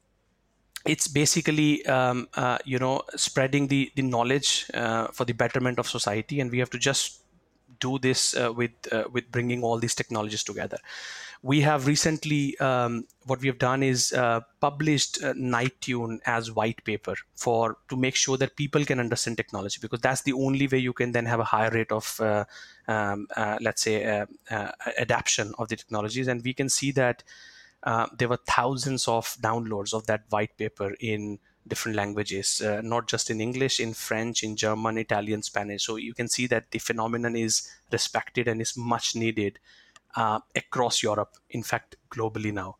it's 0.85 1.07
basically 1.07 1.87
um, 1.87 2.29
uh, 2.35 2.59
you 2.65 2.79
know 2.79 3.03
spreading 3.15 3.69
the 3.69 3.93
the 3.95 4.03
knowledge 4.03 4.67
uh, 4.75 5.07
for 5.09 5.25
the 5.25 5.33
betterment 5.33 5.79
of 5.79 5.89
society, 5.89 6.41
and 6.41 6.51
we 6.51 6.59
have 6.59 6.71
to 6.71 6.79
just 6.79 7.23
do 7.79 7.99
this 7.99 8.37
uh, 8.37 8.53
with 8.53 8.73
uh, 8.93 9.05
with 9.13 9.31
bringing 9.31 9.63
all 9.63 9.79
these 9.79 9.95
technologies 9.95 10.43
together 10.43 10.79
we 11.43 11.63
have 11.63 11.87
recently 11.87 12.59
um, 12.59 13.07
what 13.25 13.41
we 13.41 13.49
have 13.49 13.59
done 13.59 13.83
is 13.83 14.13
uh, 14.13 14.41
published 14.61 15.23
uh, 15.23 15.33
Nighttune 15.33 16.19
as 16.27 16.53
white 16.53 16.85
paper 16.85 17.15
for 17.35 17.79
to 17.89 17.97
make 17.97 18.15
sure 18.15 18.37
that 18.37 18.57
people 18.57 18.85
can 18.85 19.01
understand 19.01 19.39
technology 19.39 19.79
because 19.81 20.01
that's 20.01 20.23
the 20.23 20.35
only 20.35 20.67
way 20.67 20.79
you 20.79 20.93
can 20.93 21.13
then 21.13 21.25
have 21.25 21.41
a 21.41 21.45
higher 21.45 21.71
rate 21.71 21.93
of 21.93 22.21
uh, 22.21 22.45
um, 22.89 23.27
uh, 23.37 23.57
let's 23.61 23.83
say 23.83 24.05
uh, 24.05 24.27
uh, 24.51 24.73
adaption 24.99 25.55
of 25.59 25.69
the 25.69 25.77
technologies. 25.77 26.29
And 26.29 26.45
we 26.45 26.53
can 26.53 26.69
see 26.69 26.93
that 26.93 27.23
there 28.19 28.29
were 28.29 28.41
thousands 28.47 29.09
of 29.09 29.25
downloads 29.41 29.95
of 29.95 30.07
that 30.09 30.25
white 30.29 30.57
paper 30.59 30.95
in 31.01 31.39
different 31.67 31.95
languages 31.95 32.63
not 32.83 33.07
just 33.07 33.31
in 33.31 33.39
english 33.39 33.81
in 33.81 33.93
french 33.93 34.43
in 34.43 34.57
german 34.57 34.99
italian 34.99 35.43
spanish. 35.43 35.85
So 35.85 35.97
you 35.97 36.13
can 36.13 36.29
see 36.29 36.47
that 36.49 36.71
the 36.71 36.79
phenomenon 36.79 37.37
is 37.37 37.71
respected 37.93 38.49
and 38.49 38.61
is 38.61 38.77
much 38.77 39.15
needed 39.15 39.59
uh, 40.17 40.41
across 40.55 41.03
Europe, 41.03 41.37
in 41.51 41.63
fact, 41.63 41.97
globally 42.11 42.53
now. 42.53 42.77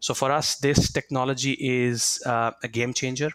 So 0.00 0.14
for 0.14 0.30
us, 0.30 0.56
this 0.56 0.92
technology 0.92 1.52
is 1.52 2.22
uh, 2.24 2.52
a 2.62 2.68
game 2.68 2.94
changer, 2.94 3.30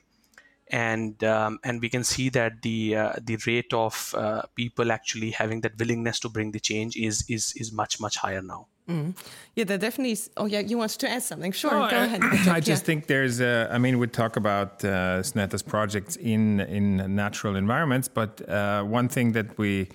and 0.70 1.22
um, 1.24 1.60
and 1.64 1.82
we 1.82 1.90
can 1.90 2.04
see 2.04 2.30
that 2.30 2.62
the 2.62 2.96
uh, 2.96 3.14
the 3.22 3.38
rate 3.46 3.74
of 3.74 4.16
uh, 4.18 4.44
people 4.56 4.92
actually 4.92 5.32
having 5.32 5.62
that 5.62 5.78
willingness 5.78 6.20
to 6.22 6.30
bring 6.30 6.52
the 6.52 6.60
change 6.60 6.96
is 6.96 7.26
is 7.28 7.54
is 7.58 7.74
much 7.74 8.00
much 8.00 8.18
higher 8.18 8.42
now. 8.42 8.68
Mm. 8.88 9.16
Yeah, 9.56 9.64
there 9.64 9.78
definitely. 9.78 10.12
Is, 10.12 10.30
oh, 10.36 10.46
yeah, 10.46 10.60
you 10.60 10.78
wanted 10.78 11.00
to 11.00 11.10
add 11.10 11.24
something? 11.24 11.52
Sure, 11.54 11.72
go 11.72 11.86
I, 11.86 12.04
ahead. 12.06 12.22
I 12.50 12.60
just 12.60 12.84
yeah. 12.84 12.86
think 12.86 13.08
there's. 13.08 13.40
A, 13.40 13.70
I 13.72 13.78
mean, 13.78 13.98
we 14.00 14.08
talk 14.08 14.36
about 14.36 14.84
uh, 14.84 15.22
Snøhetta's 15.22 15.64
projects 15.64 16.16
in 16.18 16.60
in 16.62 17.16
natural 17.16 17.56
environments, 17.56 18.08
but 18.08 18.42
uh, 18.50 18.84
one 18.84 19.08
thing 19.10 19.34
that 19.34 19.58
we 19.58 19.90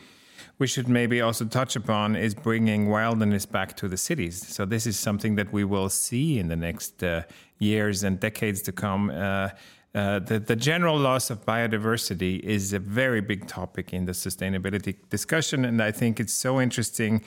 we 0.59 0.67
should 0.67 0.89
maybe 0.89 1.21
also 1.21 1.45
touch 1.45 1.77
upon 1.77 2.17
is 2.17 2.35
bringing 2.35 2.89
wilderness 2.89 3.47
back 3.47 3.77
to 3.77 3.89
the 3.89 3.97
cities. 3.97 4.47
So 4.49 4.65
this 4.65 4.87
is 4.87 4.99
something 4.99 5.37
that 5.37 5.53
we 5.53 5.65
will 5.65 5.89
see 5.89 6.39
in 6.39 6.49
the 6.49 6.57
next 6.57 7.03
uh, 7.03 7.23
years 7.59 8.03
and 8.03 8.19
decades 8.19 8.63
to 8.63 8.73
come. 8.73 9.11
Uh, 9.11 9.51
uh, 9.95 10.19
the, 10.19 10.39
the, 10.39 10.57
general 10.57 10.99
loss 10.99 11.31
of 11.31 11.45
biodiversity 11.47 12.41
is 12.41 12.73
a 12.73 12.79
very 12.79 13.21
big 13.21 13.47
topic 13.47 13.93
in 13.93 14.05
the 14.05 14.13
sustainability 14.13 14.97
discussion, 15.09 15.65
and 15.65 15.83
I 15.83 15.93
think 15.93 16.21
it's 16.21 16.35
so 16.35 16.61
interesting 16.61 17.25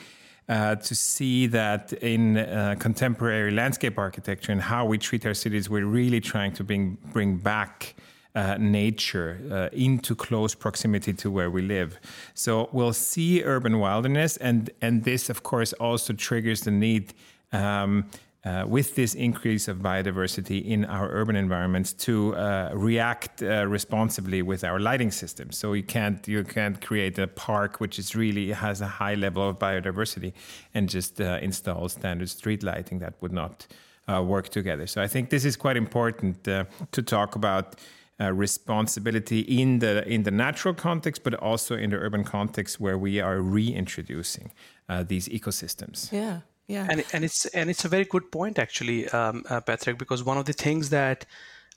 uh, 0.48 0.76
to 0.76 0.96
see 0.96 1.48
that 1.48 1.92
in 1.94 2.38
uh, 2.38 2.76
contemporary 2.78 3.52
landscape 3.52 3.98
architecture 3.98 4.52
and 4.52 4.62
how 4.62 4.86
we 4.86 4.98
treat 4.98 5.26
our 5.26 5.34
cities, 5.34 5.70
we're 5.70 5.86
really 5.86 6.20
trying 6.20 6.52
to 6.54 6.64
bring 6.64 6.98
bring 7.12 7.38
back 7.38 7.96
uh, 8.36 8.58
nature 8.60 9.40
uh, 9.52 9.76
into 9.76 10.16
close 10.16 10.56
proximity 10.56 11.14
to 11.14 11.30
where 11.30 11.50
we 11.50 11.62
live. 11.62 12.00
So 12.34 12.70
we'll 12.72 12.94
see 12.94 13.44
urban 13.44 13.80
wilderness, 13.80 14.38
and 14.38 14.70
and 14.82 15.04
this 15.04 15.30
of 15.30 15.44
course 15.44 15.74
also 15.74 16.14
triggers 16.14 16.62
the 16.62 16.72
need. 16.72 17.14
Um, 17.52 18.06
uh, 18.44 18.66
with 18.68 18.96
this 18.96 19.14
increase 19.14 19.68
of 19.68 19.78
biodiversity 19.78 20.66
in 20.66 20.84
our 20.86 21.12
urban 21.12 21.36
environments 21.36 21.94
to 21.94 22.36
uh, 22.36 22.72
react 22.74 23.44
uh, 23.44 23.68
responsibly 23.68 24.42
with 24.42 24.64
our 24.64 24.80
lighting 24.80 25.12
systems. 25.12 25.56
So 25.60 25.74
you 25.74 25.84
can't 25.84 26.28
you 26.28 26.44
can't 26.44 26.82
create 26.82 27.20
a 27.20 27.28
park 27.28 27.80
which 27.80 28.00
is 28.00 28.16
really 28.16 28.52
has 28.52 28.82
a 28.82 28.88
high 28.88 29.14
level 29.14 29.48
of 29.48 29.60
biodiversity 29.60 30.34
and 30.74 30.90
just 30.90 31.22
uh, 31.22 31.38
install 31.40 31.88
standard 31.90 32.30
street 32.30 32.64
lighting 32.64 32.98
that 33.00 33.14
would 33.22 33.32
not 33.32 33.68
uh, 34.12 34.24
work 34.24 34.50
together. 34.50 34.88
So 34.88 35.04
I 35.04 35.08
think 35.08 35.30
this 35.30 35.46
is 35.46 35.56
quite 35.56 35.78
important 35.78 36.44
to 36.44 37.02
talk 37.04 37.36
about 37.36 37.76
uh, 38.22 38.32
responsibility 38.32 39.40
in 39.40 39.80
the 39.80 40.08
in 40.08 40.24
the 40.24 40.32
natural 40.32 40.74
context, 40.74 41.24
but 41.24 41.34
also 41.36 41.76
in 41.76 41.90
the 41.90 41.98
urban 41.98 42.24
context 42.24 42.80
where 42.80 42.98
we 42.98 43.20
are 43.20 43.42
reintroducing 43.42 44.52
uh, 44.90 45.04
these 45.04 45.28
ecosystems. 45.30 46.12
Yeah, 46.12 46.42
yeah, 46.68 46.88
and 46.90 47.04
and 47.14 47.24
it's 47.24 47.46
and 47.48 47.70
it's 47.70 47.84
a 47.86 47.90
very 47.90 48.06
good 48.06 48.32
point 48.32 48.60
actually, 48.60 49.10
um, 49.10 49.44
uh, 49.50 49.60
Patrick, 49.62 49.98
because 49.98 50.24
one 50.24 50.38
of 50.38 50.46
the 50.46 50.54
things 50.54 50.90
that 50.90 51.26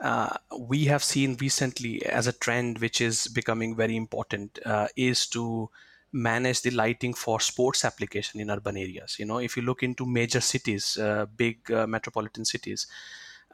uh, 0.00 0.36
we 0.58 0.84
have 0.84 1.02
seen 1.02 1.36
recently 1.40 2.04
as 2.04 2.26
a 2.26 2.32
trend, 2.32 2.78
which 2.78 3.00
is 3.00 3.26
becoming 3.28 3.74
very 3.74 3.96
important, 3.96 4.58
uh, 4.66 4.88
is 4.96 5.26
to 5.28 5.70
manage 6.12 6.60
the 6.60 6.70
lighting 6.70 7.14
for 7.14 7.40
sports 7.40 7.84
application 7.84 8.40
in 8.40 8.50
urban 8.50 8.76
areas. 8.76 9.16
You 9.18 9.24
know, 9.24 9.38
if 9.38 9.56
you 9.56 9.62
look 9.62 9.82
into 9.82 10.04
major 10.04 10.40
cities, 10.40 10.98
uh, 10.98 11.26
big 11.36 11.70
metropolitan 11.70 12.44
cities 12.44 12.86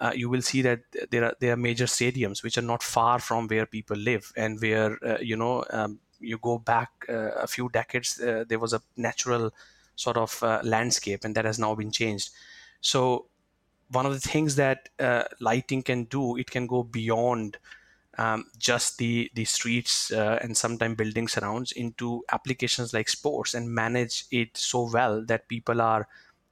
uh, 0.00 0.12
you 0.14 0.28
will 0.30 0.42
see 0.42 0.62
that 0.62 0.80
there 1.10 1.24
are 1.24 1.34
there 1.40 1.52
are 1.52 1.56
major 1.56 1.84
stadiums 1.84 2.42
which 2.42 2.56
are 2.56 2.62
not 2.62 2.82
far 2.82 3.18
from 3.18 3.46
where 3.48 3.66
people 3.66 3.96
live 3.96 4.32
and 4.36 4.60
where 4.60 4.98
uh, 5.04 5.18
you 5.20 5.36
know 5.36 5.64
um, 5.70 6.00
you 6.18 6.38
go 6.38 6.58
back 6.58 6.90
uh, 7.08 7.32
a 7.32 7.46
few 7.46 7.68
decades 7.68 8.20
uh, 8.20 8.44
there 8.48 8.58
was 8.58 8.72
a 8.72 8.82
natural 8.96 9.52
sort 9.96 10.16
of 10.16 10.42
uh, 10.42 10.60
landscape 10.64 11.24
and 11.24 11.34
that 11.34 11.44
has 11.44 11.58
now 11.58 11.74
been 11.74 11.90
changed. 11.90 12.30
So 12.80 13.26
one 13.90 14.06
of 14.06 14.12
the 14.14 14.20
things 14.20 14.56
that 14.56 14.88
uh, 14.98 15.24
lighting 15.40 15.82
can 15.82 16.04
do 16.04 16.36
it 16.36 16.50
can 16.50 16.66
go 16.66 16.82
beyond 16.82 17.58
um, 18.18 18.50
just 18.58 18.98
the 18.98 19.30
the 19.34 19.44
streets 19.44 20.10
and 20.10 20.56
sometimes 20.56 20.96
building 20.96 21.28
surrounds 21.28 21.72
into 21.72 22.24
applications 22.32 22.92
like 22.94 23.08
sports 23.08 23.54
and 23.54 23.74
manage 23.74 24.24
it 24.30 24.56
so 24.56 24.90
well 24.90 25.24
that 25.26 25.48
people 25.48 25.80
are 25.80 26.08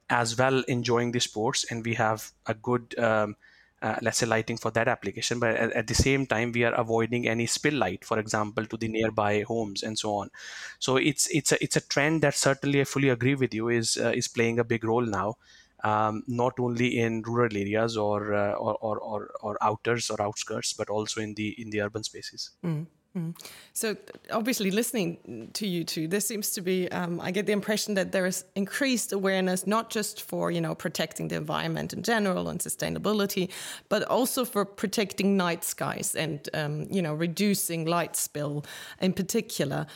as 0.09 0.37
well 0.37 0.63
enjoying 0.67 1.11
the 1.11 1.19
sports 1.19 1.65
and 1.69 1.85
we 1.85 1.93
have 1.93 2.31
a 2.47 2.53
good 2.53 2.97
um, 2.97 3.35
uh, 3.81 3.95
let's 4.01 4.17
say 4.17 4.25
lighting 4.25 4.57
for 4.57 4.71
that 4.71 4.89
application. 4.89 5.39
But 5.39 5.55
at, 5.55 5.71
at, 5.71 5.87
the 5.87 5.95
same 5.95 6.25
time 6.25 6.51
we 6.51 6.65
are 6.65 6.73
avoiding 6.73 7.29
any 7.29 7.45
spill 7.45 7.75
light 7.75 8.03
for 8.03 8.19
example 8.19 8.65
to 8.65 8.75
the 8.75 8.89
nearby 8.89 9.43
homes 9.43 9.83
and 9.83 9.97
so 9.97 10.15
on. 10.15 10.29
So 10.79 10.97
it's 10.97 11.27
it's 11.27 11.53
a 11.53 11.63
it's 11.63 11.77
a 11.77 11.87
trend 11.87 12.21
that 12.21 12.35
certainly 12.35 12.81
i 12.81 12.83
fully 12.83 13.09
agree 13.09 13.35
with 13.35 13.53
you 13.53 13.69
is 13.69 13.97
uh, 13.97 14.11
is 14.13 14.27
playing 14.27 14.59
a 14.59 14.63
big 14.63 14.83
role 14.83 15.05
now 15.05 15.37
um, 15.83 16.23
not 16.27 16.59
only 16.59 16.97
in 16.99 17.21
rural 17.21 17.55
areas 17.55 17.95
or, 17.95 18.33
uh, 18.33 18.53
or, 18.53 18.75
or, 18.81 18.99
or 18.99 19.29
or 19.41 19.57
outers 19.61 20.09
or 20.09 20.21
outskirts 20.21 20.73
but 20.73 20.89
also 20.89 21.21
in 21.21 21.33
the 21.35 21.55
in 21.61 21.69
the 21.69 21.81
urban 21.81 22.03
spaces. 22.03 22.51
Mm. 22.65 22.87
Mm. 23.17 23.35
So, 23.73 23.95
obviously, 24.31 24.69
listening 24.69 25.49
to 25.53 25.67
you 25.67 25.83
two, 25.83 26.07
there 26.07 26.19
seems 26.19 26.51
to 26.51 26.61
be, 26.61 26.87
um, 26.91 27.19
I 27.19 27.31
get 27.31 27.47
the 27.47 27.53
impression 27.53 27.95
that 27.95 28.11
there 28.11 28.27
is 28.27 28.45
increased 28.55 29.11
awareness, 29.11 29.65
not 29.65 29.89
just 29.89 30.21
for, 30.21 30.51
you 30.51 30.61
know, 30.61 30.75
protecting 30.75 31.27
the 31.27 31.35
environment 31.35 31.91
in 31.91 32.03
general 32.03 32.49
and 32.49 32.59
sustainability, 32.59 33.49
but 33.89 34.03
also 34.03 34.45
for 34.45 34.63
protecting 34.63 35.35
night 35.35 35.63
skies 35.63 36.13
and, 36.13 36.47
um, 36.53 36.85
you 36.91 37.01
know, 37.01 37.13
reducing 37.15 37.85
light 37.85 38.15
spill 38.15 38.63
in 39.01 39.13
particular. 39.13 39.87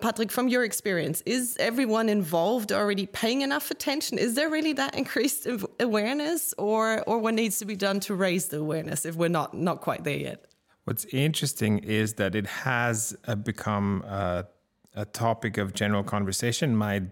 Patrick, 0.00 0.30
from 0.30 0.48
your 0.48 0.64
experience, 0.64 1.22
is 1.24 1.56
everyone 1.58 2.08
involved 2.08 2.72
already 2.72 3.06
paying 3.06 3.42
enough 3.42 3.70
attention? 3.70 4.18
Is 4.18 4.34
there 4.34 4.50
really 4.50 4.72
that 4.74 4.94
increased 4.96 5.46
awareness, 5.80 6.52
or 6.58 7.02
or 7.06 7.18
what 7.18 7.34
needs 7.34 7.58
to 7.60 7.64
be 7.64 7.76
done 7.76 8.00
to 8.00 8.14
raise 8.14 8.48
the 8.48 8.58
awareness 8.58 9.06
if 9.06 9.14
we're 9.14 9.28
not 9.28 9.54
not 9.54 9.80
quite 9.80 10.04
there 10.04 10.18
yet? 10.18 10.44
What's 10.84 11.06
interesting 11.06 11.78
is 11.78 12.14
that 12.14 12.34
it 12.34 12.46
has 12.46 13.16
uh, 13.26 13.34
become 13.34 14.02
a, 14.02 14.46
a, 14.94 15.06
topic 15.06 15.56
of 15.56 15.72
general 15.72 16.04
conversation. 16.04 16.76
My 16.76 17.02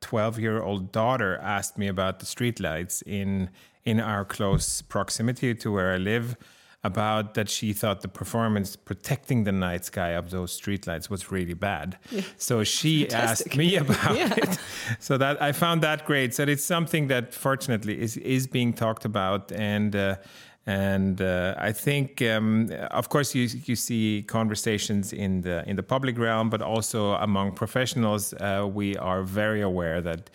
12 0.00 0.36
uh, 0.38 0.40
year 0.40 0.62
old 0.62 0.92
daughter 0.92 1.38
asked 1.42 1.76
me 1.78 1.88
about 1.88 2.20
the 2.20 2.26
streetlights 2.26 3.02
in, 3.02 3.50
in 3.84 3.98
our 3.98 4.24
close 4.24 4.82
proximity 4.82 5.54
to 5.56 5.72
where 5.72 5.92
I 5.92 5.96
live. 5.98 6.36
About 6.82 7.34
that, 7.34 7.50
she 7.50 7.74
thought 7.74 8.00
the 8.00 8.08
performance 8.08 8.74
protecting 8.74 9.44
the 9.44 9.52
night 9.52 9.84
sky 9.84 10.10
of 10.10 10.30
those 10.30 10.58
streetlights 10.58 11.10
was 11.10 11.30
really 11.30 11.52
bad. 11.52 11.98
Yeah. 12.10 12.22
So 12.38 12.64
she 12.64 13.02
Fantastic. 13.02 13.48
asked 13.48 13.56
me 13.58 13.76
about 13.76 14.16
yeah. 14.16 14.32
it. 14.34 14.58
So 14.98 15.18
that 15.18 15.42
I 15.42 15.52
found 15.52 15.82
that 15.82 16.06
great. 16.06 16.32
So 16.32 16.44
it's 16.44 16.64
something 16.64 17.08
that 17.08 17.34
fortunately 17.34 18.00
is 18.00 18.16
is 18.16 18.46
being 18.46 18.72
talked 18.72 19.04
about 19.04 19.50
and. 19.52 19.94
And 20.66 21.20
uh, 21.20 21.54
I 21.58 21.72
think, 21.72 22.20
um, 22.22 22.70
of 22.90 23.08
course, 23.08 23.34
you 23.34 23.48
you 23.64 23.76
see 23.76 24.24
conversations 24.26 25.12
in 25.12 25.40
the 25.40 25.64
in 25.66 25.76
the 25.76 25.82
public 25.82 26.18
realm, 26.18 26.50
but 26.50 26.60
also 26.60 27.14
among 27.14 27.52
professionals. 27.52 28.34
Uh, 28.34 28.68
we 28.72 28.96
are 28.96 29.22
very 29.22 29.62
aware 29.62 30.02
that 30.02 30.30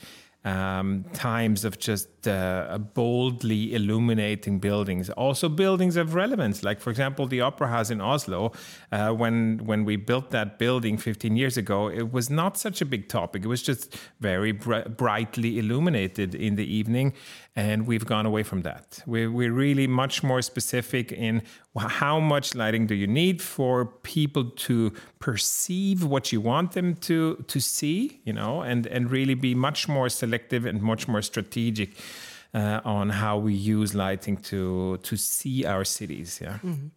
um, 0.46 1.04
times 1.14 1.66
of 1.66 1.80
just 1.80 2.28
uh, 2.28 2.78
boldly 2.78 3.74
illuminating 3.74 4.60
buildings, 4.60 5.10
also 5.10 5.50
buildings 5.50 5.98
of 5.98 6.14
relevance. 6.14 6.64
Like, 6.64 6.80
for 6.80 6.92
example, 6.92 7.26
the 7.26 7.42
Opera 7.42 7.68
House 7.68 7.90
in 7.90 8.00
Oslo. 8.00 8.52
Uh, 8.92 9.12
when 9.12 9.60
when 9.66 9.86
we 9.86 9.96
built 9.96 10.30
that 10.30 10.60
building 10.60 10.98
15 10.98 11.36
years 11.36 11.58
ago, 11.58 11.90
it 11.90 12.14
was 12.14 12.30
not 12.30 12.58
such 12.58 12.80
a 12.80 12.86
big 12.86 13.10
topic. 13.10 13.44
It 13.44 13.48
was 13.48 13.64
just 13.64 13.98
very 14.20 14.52
br- 14.52 14.88
brightly 14.88 15.58
illuminated 15.58 16.36
in 16.36 16.56
the 16.56 16.66
evening, 16.66 17.14
and 17.56 17.88
we've 17.88 18.06
gone 18.06 18.28
away 18.28 18.44
from 18.44 18.62
that. 18.62 19.02
We're, 19.08 19.32
we're 19.32 19.52
really 19.52 19.88
much 19.88 20.24
more 20.24 20.42
specific 20.44 21.12
in 21.12 21.42
how 21.78 22.20
much 22.20 22.56
lighting 22.56 22.88
do 22.88 22.96
you 22.96 23.08
need 23.08 23.42
for 23.42 23.86
people 23.86 24.46
to 24.46 24.94
perceive 25.20 26.04
what 26.04 26.32
you 26.32 26.40
want 26.42 26.72
them 26.72 26.96
to 26.96 27.44
to 27.48 27.60
see, 27.60 28.22
you 28.24 28.34
know, 28.34 28.62
and 28.62 28.88
and 28.88 29.12
really 29.12 29.36
be 29.36 29.54
much 29.56 29.88
more 29.88 30.10
selective 30.10 30.66
and 30.66 30.82
much 30.82 31.08
more 31.08 31.22
strategic. 31.22 31.90
Uh, 32.54 32.80
on 32.86 33.10
how 33.10 33.38
we 33.38 33.54
use 33.54 33.94
lighting 33.94 34.38
to 34.38 34.98
to 35.04 35.18
see 35.18 35.66
our 35.66 35.84
cities, 35.84 36.40
yeah. 36.42 36.60
Mm-hmm. 36.64 36.88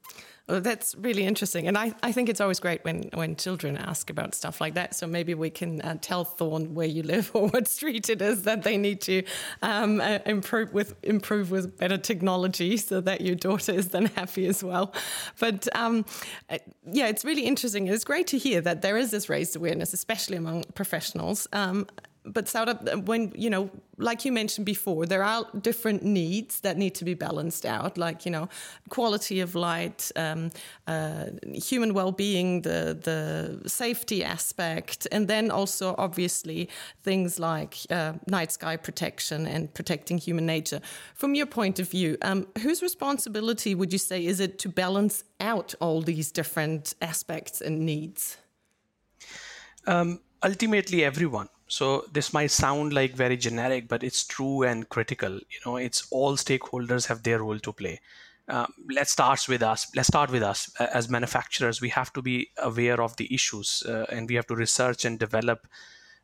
Well, 0.49 0.63
that's 0.63 0.95
really 0.95 1.25
interesting, 1.25 1.69
and 1.69 1.77
I, 1.77 1.93
I 2.03 2.11
think 2.11 2.31
it's 2.31 2.41
always 2.41 2.59
great 2.59 2.83
when, 2.83 3.11
when 3.13 3.37
children 3.37 3.77
ask 3.77 4.09
about 4.09 4.35
stuff 4.35 4.63
like 4.63 4.75
that. 4.75 4.95
So 4.95 5.07
maybe 5.07 5.35
we 5.35 5.51
can 5.51 5.83
uh, 5.83 5.99
tell 6.01 6.25
Thorn 6.25 6.73
where 6.75 6.87
you 6.87 7.03
live 7.03 7.31
or 7.35 7.49
what 7.49 7.69
street 7.69 8.09
it 8.09 8.23
is 8.23 8.45
that 8.45 8.63
they 8.63 8.79
need 8.79 9.03
to 9.03 9.25
um, 9.61 10.01
uh, 10.01 10.21
improve 10.25 10.73
with 10.73 10.95
improve 11.03 11.51
with 11.51 11.77
better 11.77 11.99
technology, 11.99 12.79
so 12.79 13.03
that 13.03 13.21
your 13.21 13.35
daughter 13.35 13.73
is 13.73 13.89
then 13.89 14.07
happy 14.07 14.47
as 14.47 14.65
well. 14.65 14.95
But 15.39 15.69
um, 15.77 16.07
uh, 16.49 16.57
yeah, 16.91 17.09
it's 17.09 17.27
really 17.27 17.45
interesting. 17.45 17.87
It's 17.87 18.05
great 18.05 18.27
to 18.29 18.39
hear 18.39 18.63
that 18.63 18.81
there 18.81 18.97
is 18.97 19.11
this 19.11 19.29
raised 19.29 19.55
awareness, 19.55 19.93
especially 19.93 20.39
among 20.39 20.65
professionals. 20.75 21.47
Um, 21.53 21.87
but 22.33 22.47
Saurabh, 22.47 23.05
when 23.07 23.33
you 23.35 23.51
know, 23.51 23.71
like 23.97 24.25
you 24.25 24.33
mentioned 24.33 24.67
before, 24.67 25.07
there 25.07 25.23
are 25.23 25.47
different 25.61 26.03
needs 26.03 26.61
that 26.61 26.77
need 26.77 26.95
to 26.97 27.05
be 27.05 27.14
balanced 27.14 27.64
out, 27.64 27.99
like 27.99 28.25
you 28.25 28.31
know, 28.31 28.49
quality 28.88 29.41
of 29.41 29.55
light, 29.55 30.11
um, 30.17 30.51
uh, 30.87 31.27
human 31.53 31.95
well-being, 31.95 32.62
the 32.62 32.99
the 33.01 33.69
safety 33.69 34.23
aspect, 34.25 35.07
and 35.11 35.29
then 35.29 35.51
also 35.51 35.95
obviously 35.99 36.69
things 37.03 37.38
like 37.38 37.77
uh, 37.91 38.12
night 38.27 38.53
sky 38.53 38.77
protection 38.77 39.47
and 39.47 39.73
protecting 39.75 40.19
human 40.19 40.47
nature. 40.47 40.81
From 41.14 41.35
your 41.35 41.47
point 41.47 41.79
of 41.79 41.88
view, 41.88 42.17
um, 42.23 42.47
whose 42.62 42.83
responsibility 42.83 43.75
would 43.75 43.93
you 43.93 43.99
say 43.99 44.25
is 44.25 44.41
it 44.41 44.59
to 44.61 44.69
balance 44.69 45.25
out 45.41 45.75
all 45.81 46.03
these 46.03 46.31
different 46.33 46.95
aspects 47.01 47.61
and 47.61 47.81
needs? 47.81 48.37
Um, 49.87 50.21
ultimately, 50.43 51.05
everyone 51.05 51.49
so 51.68 52.07
this 52.12 52.33
might 52.33 52.50
sound 52.50 52.92
like 52.92 53.14
very 53.14 53.37
generic, 53.37 53.88
but 53.88 54.02
it's 54.02 54.24
true 54.24 54.62
and 54.62 54.88
critical. 54.88 55.35
You 55.35 55.61
know, 55.64 55.76
it's 55.76 56.09
all 56.11 56.37
stakeholders 56.37 57.07
have 57.07 57.22
their 57.22 57.40
role 57.40 57.59
to 57.59 57.72
play. 57.72 58.00
Um, 58.48 58.72
let's 58.90 59.12
start 59.12 59.46
with 59.46 59.62
us. 59.62 59.87
Let's 59.94 60.09
start 60.09 60.31
with 60.31 60.42
us 60.42 60.74
as 60.81 61.11
manufacturers. 61.11 61.83
We 61.83 61.90
have 61.90 62.12
to 62.14 62.22
be 62.22 62.48
aware 62.57 63.00
of 63.02 63.16
the 63.16 63.33
issues, 63.33 63.83
uh, 63.87 64.07
and 64.09 64.26
we 64.28 64.37
have 64.37 64.46
to 64.46 64.57
research 64.57 65.04
and 65.04 65.18
develop 65.18 65.66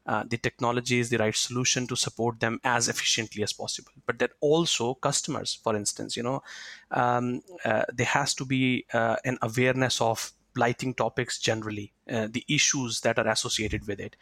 uh, 0.06 0.24
the 0.26 0.38
technologies, 0.38 1.10
the 1.10 1.18
right 1.18 1.36
solution 1.36 1.86
to 1.88 1.96
support 1.96 2.40
them 2.40 2.58
as 2.64 2.88
efficiently 2.88 3.42
as 3.42 3.52
possible. 3.52 3.92
But 4.06 4.18
that 4.20 4.32
also 4.40 4.94
customers, 4.94 5.58
for 5.62 5.76
instance, 5.76 6.16
you 6.16 6.22
know, 6.22 6.42
um, 6.90 7.42
uh, 7.66 7.84
there 7.92 8.06
has 8.06 8.32
to 8.34 8.46
be 8.46 8.86
uh, 8.94 9.16
an 9.26 9.36
awareness 9.42 10.00
of 10.00 10.32
blighting 10.54 10.94
topics 10.94 11.38
generally, 11.38 11.92
uh, 12.10 12.28
the 12.30 12.44
issues 12.48 13.00
that 13.00 13.18
are 13.18 13.28
associated 13.28 13.86
with 13.86 14.00
it 14.00 14.16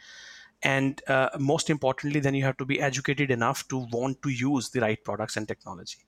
and 0.63 1.01
uh, 1.07 1.29
most 1.37 1.69
importantly 1.69 2.19
then 2.19 2.33
you 2.33 2.43
have 2.43 2.57
to 2.57 2.65
be 2.65 2.79
educated 2.79 3.29
enough 3.29 3.67
to 3.67 3.85
want 3.91 4.21
to 4.21 4.29
use 4.29 4.69
the 4.69 4.79
right 4.79 5.03
products 5.03 5.37
and 5.37 5.47
technology. 5.47 5.99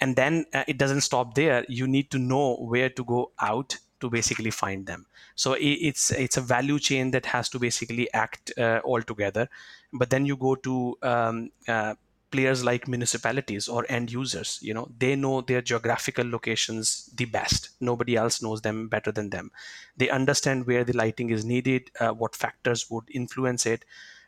And 0.00 0.14
then 0.14 0.46
uh, 0.54 0.64
it 0.68 0.78
doesn't 0.78 1.00
stop 1.00 1.34
there. 1.34 1.64
You 1.68 1.88
need 1.88 2.10
to 2.12 2.18
know 2.18 2.56
where 2.56 2.88
to 2.88 3.04
go 3.04 3.32
out 3.40 3.76
to 4.00 4.08
basically 4.08 4.50
find 4.50 4.86
them. 4.86 5.06
So 5.34 5.56
it's 5.58 6.12
it's 6.12 6.36
a 6.36 6.40
value 6.40 6.78
chain 6.78 7.10
that 7.10 7.26
has 7.26 7.48
to 7.48 7.58
basically 7.58 8.12
act 8.12 8.52
uh, 8.56 8.80
all 8.84 9.02
together. 9.02 9.48
But 9.92 10.10
then 10.10 10.24
you 10.24 10.36
go 10.36 10.54
to 10.54 10.96
um, 11.02 11.50
uh, 11.66 11.94
players 12.30 12.64
like 12.64 12.86
municipalities 12.88 13.68
or 13.68 13.86
end 13.88 14.10
users 14.12 14.58
you 14.62 14.74
know 14.74 14.88
they 14.98 15.16
know 15.16 15.40
their 15.40 15.62
geographical 15.62 16.28
locations 16.28 17.06
the 17.14 17.24
best. 17.24 17.70
Nobody 17.80 18.16
else 18.16 18.42
knows 18.42 18.62
them 18.62 18.88
better 18.88 19.12
than 19.12 19.30
them. 19.30 19.50
They 19.96 20.10
understand 20.10 20.66
where 20.66 20.84
the 20.84 20.96
lighting 20.96 21.30
is 21.30 21.44
needed 21.44 21.90
uh, 22.00 22.10
what 22.10 22.36
factors 22.36 22.90
would 22.90 23.04
influence 23.10 23.66
it. 23.66 23.84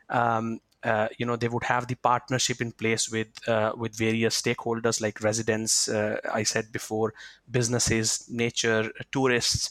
Um, 0.09 0.59
uh, 0.83 1.07
you 1.17 1.25
know 1.25 1.35
they 1.35 1.47
would 1.47 1.63
have 1.63 1.87
the 1.87 1.95
partnership 1.95 2.59
in 2.59 2.71
place 2.71 3.09
with 3.09 3.27
uh, 3.47 3.71
with 3.77 3.95
various 3.95 4.41
stakeholders 4.41 4.99
like 4.99 5.21
residents 5.21 5.87
uh, 5.87 6.19
i 6.33 6.41
said 6.41 6.71
before 6.71 7.13
businesses 7.49 8.27
nature 8.29 8.91
tourists. 9.11 9.69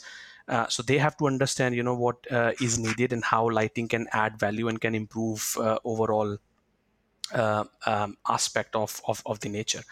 Uh, 0.48 0.66
so 0.66 0.82
they 0.82 0.98
have 0.98 1.16
to 1.16 1.26
understand 1.28 1.74
you 1.76 1.82
know 1.82 1.94
what 1.94 2.16
uh, 2.32 2.52
is 2.60 2.78
needed 2.78 3.12
and 3.12 3.24
how 3.24 3.48
lighting 3.48 3.86
can 3.86 4.06
add 4.12 4.38
value 4.38 4.68
and 4.68 4.80
can 4.80 4.94
improve 4.94 5.56
overall 5.84 6.36
uh, 7.34 7.64
um, 7.86 8.16
aspect 8.28 8.74
of, 8.76 9.00
of, 9.06 9.22
of 9.26 9.40
the 9.40 9.48
nature. 9.48 9.82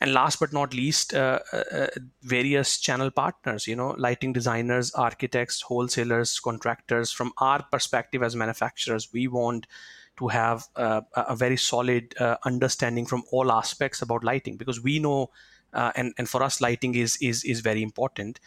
And 0.00 0.12
last 0.12 0.40
but 0.40 0.52
not 0.52 0.74
least 0.74 1.14
uh, 1.14 1.38
uh, 1.52 1.62
uh, 1.72 1.86
various 2.22 2.78
channel 2.78 3.10
partners 3.10 3.66
you 3.66 3.76
know 3.76 3.94
lighting 3.96 4.32
designers 4.32 4.92
architects 4.92 5.62
wholesalers 5.62 6.40
contractors. 6.40 7.12
From 7.12 7.32
our 7.38 7.62
perspective 7.62 8.22
as 8.22 8.36
manufacturers 8.36 9.12
we 9.12 9.28
want 9.28 9.66
to 10.18 10.28
have 10.28 10.66
uh, 10.76 11.00
a 11.14 11.34
very 11.34 11.56
solid 11.56 12.14
uh, 12.20 12.36
understanding 12.44 13.06
from 13.06 13.24
all 13.32 13.50
aspects 13.50 14.02
about 14.02 14.22
lighting 14.22 14.56
because 14.56 14.82
we 14.82 14.98
know 14.98 15.30
and 15.72 16.14
and 16.18 16.28
for 16.28 16.42
us 16.42 16.60
lighting 16.60 16.94
is 16.94 17.16
is 17.20 17.42
is 17.44 17.60
very 17.60 17.82
important. 17.82 18.40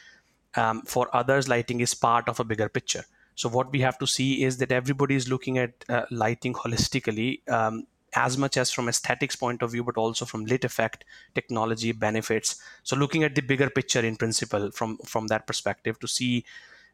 Um, 0.56 0.82
for 0.84 1.14
others 1.16 1.48
lighting 1.48 1.82
is 1.82 1.94
part 1.94 2.30
of 2.30 2.40
a 2.40 2.44
bigger 2.44 2.70
picture. 2.70 3.04
So 3.36 3.50
what 3.50 3.72
we 3.72 3.82
have 3.82 3.98
to 4.00 4.08
see 4.08 4.44
is 4.44 4.58
that 4.58 4.72
everybody 4.72 5.16
is 5.16 5.28
looking 5.28 5.58
at 5.58 5.84
lighting 6.10 6.54
holistically 6.54 7.48
um, 7.50 7.86
as 8.18 8.38
much 8.38 8.58
as 8.58 8.72
from 8.72 8.90
aesthetics 8.90 9.36
point 9.36 9.62
of 9.62 9.72
view 9.72 9.84
but 9.84 9.98
also 9.98 10.26
from 10.26 10.46
lit 10.46 10.66
effect 10.66 11.06
technology 11.36 11.92
benefits. 11.92 12.62
So 12.84 12.96
looking 12.96 13.24
at 13.24 13.36
the 13.36 13.42
bigger 13.42 13.70
picture 13.70 14.04
in 14.12 14.16
principle 14.16 14.72
from 14.72 14.98
from 15.14 15.28
that 15.28 15.46
perspective 15.52 16.00
to 16.00 16.08
see 16.08 16.46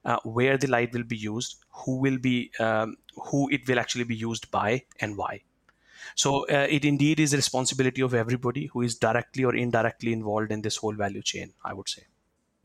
uh, 0.06 0.18
where 0.24 0.58
the 0.58 0.68
light 0.68 0.94
will 0.94 1.10
be 1.16 1.18
used 1.18 1.56
who 1.82 1.98
will 1.98 2.18
be 2.18 2.52
um, 2.60 2.98
who 3.32 3.50
it 3.50 3.68
will 3.68 3.80
actually 3.80 4.10
be 4.14 4.16
used 4.16 4.52
by 4.52 4.84
and 5.00 5.18
why. 5.18 5.42
So 6.16 6.46
uh, 6.48 6.68
it 6.70 6.86
indeed 6.86 7.20
is 7.20 7.34
a 7.34 7.38
responsibility 7.38 8.02
of 8.02 8.14
everybody 8.14 8.66
who 8.66 8.82
is 8.82 8.96
directly 8.96 9.46
or 9.46 9.56
indirectly 9.56 10.12
involved 10.12 10.52
in 10.52 10.62
this 10.62 10.76
whole 10.78 10.94
value 10.94 11.22
chain 11.22 11.54
i 11.64 11.74
would 11.74 11.90
say. 11.90 12.04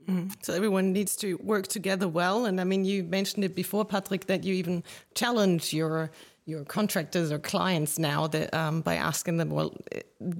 Mm-hmm. 0.08 0.28
So 0.40 0.54
everyone 0.54 0.92
needs 0.92 1.16
to 1.16 1.34
work 1.36 1.66
together 1.66 2.08
well, 2.08 2.46
and 2.46 2.60
I 2.62 2.64
mean, 2.64 2.84
you 2.86 3.04
mentioned 3.04 3.44
it 3.44 3.54
before, 3.54 3.84
Patrick, 3.84 4.24
that 4.26 4.42
you 4.42 4.54
even 4.54 4.82
challenge 5.14 5.74
your 5.74 6.10
your 6.48 6.64
contractors 6.64 7.30
or 7.30 7.38
clients 7.38 7.98
now 7.98 8.26
that 8.26 8.52
um, 8.54 8.80
by 8.80 8.94
asking 8.94 9.36
them, 9.36 9.50
well, 9.50 9.74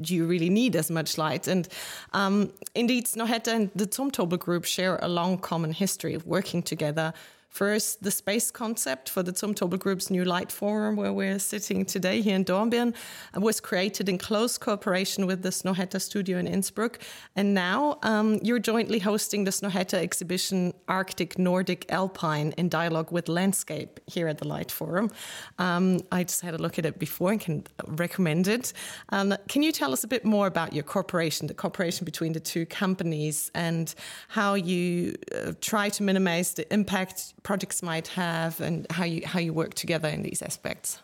do 0.00 0.14
you 0.14 0.24
really 0.24 0.48
need 0.48 0.74
as 0.74 0.90
much 0.90 1.18
light? 1.18 1.46
And 1.46 1.68
um, 2.14 2.50
indeed, 2.74 3.04
Snøhetta 3.06 3.48
and 3.48 3.70
the 3.76 3.86
Zumtobel 3.86 4.38
Group 4.38 4.64
share 4.64 4.98
a 5.02 5.08
long 5.08 5.36
common 5.36 5.72
history 5.72 6.14
of 6.14 6.26
working 6.26 6.62
together 6.62 7.12
First, 7.48 8.02
the 8.02 8.10
space 8.10 8.50
concept 8.50 9.08
for 9.08 9.22
the 9.22 9.32
Zumtobel 9.32 9.78
Group's 9.78 10.10
new 10.10 10.24
light 10.24 10.52
forum, 10.52 10.96
where 10.96 11.12
we're 11.12 11.38
sitting 11.38 11.84
today 11.84 12.20
here 12.20 12.36
in 12.36 12.44
Dornbirn, 12.44 12.94
uh, 13.36 13.40
was 13.40 13.58
created 13.58 14.08
in 14.08 14.18
close 14.18 14.58
cooperation 14.58 15.26
with 15.26 15.42
the 15.42 15.48
Snøhetta 15.48 16.00
studio 16.00 16.38
in 16.38 16.46
Innsbruck. 16.46 17.00
And 17.34 17.54
now 17.54 17.98
um, 18.02 18.38
you're 18.42 18.58
jointly 18.58 18.98
hosting 18.98 19.44
the 19.44 19.50
Snøhetta 19.50 19.94
exhibition 19.94 20.72
Arctic, 20.88 21.38
Nordic, 21.38 21.90
Alpine 21.90 22.52
in 22.58 22.68
dialogue 22.68 23.10
with 23.10 23.28
landscape 23.28 23.98
here 24.06 24.28
at 24.28 24.38
the 24.38 24.46
Light 24.46 24.70
Forum. 24.70 25.10
Um, 25.58 26.00
I 26.12 26.24
just 26.24 26.42
had 26.42 26.54
a 26.54 26.58
look 26.58 26.78
at 26.78 26.86
it 26.86 26.98
before 26.98 27.32
and 27.32 27.40
can 27.40 27.64
recommend 27.86 28.46
it. 28.46 28.72
Um, 29.08 29.34
can 29.48 29.62
you 29.62 29.72
tell 29.72 29.92
us 29.92 30.04
a 30.04 30.08
bit 30.08 30.24
more 30.24 30.46
about 30.46 30.74
your 30.74 30.84
cooperation, 30.84 31.46
the 31.46 31.54
cooperation 31.54 32.04
between 32.04 32.34
the 32.34 32.40
two 32.40 32.66
companies, 32.66 33.50
and 33.54 33.94
how 34.28 34.54
you 34.54 35.14
uh, 35.34 35.54
try 35.60 35.88
to 35.88 36.02
minimize 36.02 36.54
the 36.54 36.72
impact 36.72 37.34
projects 37.42 37.82
might 37.82 38.08
have 38.08 38.60
and 38.60 38.86
how 38.90 39.04
you 39.04 39.26
how 39.26 39.40
you 39.40 39.52
work 39.52 39.74
together 39.74 40.08
in 40.08 40.22
these 40.22 40.42
aspects? 40.42 41.00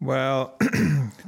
Well, 0.00 0.56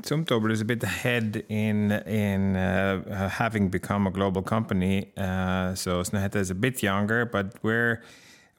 Zumtobel 0.03 0.53
is 0.53 0.61
a 0.61 0.65
bit 0.65 0.83
ahead 0.83 1.45
in 1.49 1.93
in 1.93 2.57
uh, 2.57 3.29
having 3.29 3.71
become 3.71 4.07
a 4.07 4.11
global 4.11 4.43
company. 4.43 5.13
Uh, 5.17 5.75
so 5.75 6.03
Snøhetta 6.03 6.37
is 6.37 6.51
a 6.51 6.55
bit 6.55 6.83
younger, 6.83 7.25
but 7.25 7.57
we're 7.63 8.03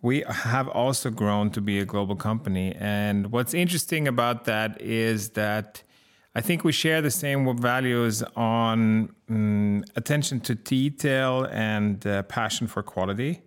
we 0.02 0.24
have 0.28 0.68
also 0.70 1.10
grown 1.10 1.52
to 1.52 1.62
be 1.62 1.80
a 1.80 1.86
global 1.86 2.16
company. 2.16 2.74
And 2.80 3.32
what's 3.32 3.54
interesting 3.54 4.08
about 4.08 4.46
that 4.46 4.82
is 4.82 5.32
that 5.32 5.84
I 6.36 6.40
I 6.40 6.42
think 6.42 6.64
we 6.64 6.72
share 6.72 7.02
the 7.02 7.12
same 7.12 7.58
values 7.58 8.24
on 8.36 9.14
um, 9.30 9.84
attention 9.98 10.40
to 10.42 10.56
detail 10.56 11.46
and 11.52 12.06
uh, 12.08 12.24
passion 12.24 12.68
for 12.68 12.82
quality. 12.82 13.42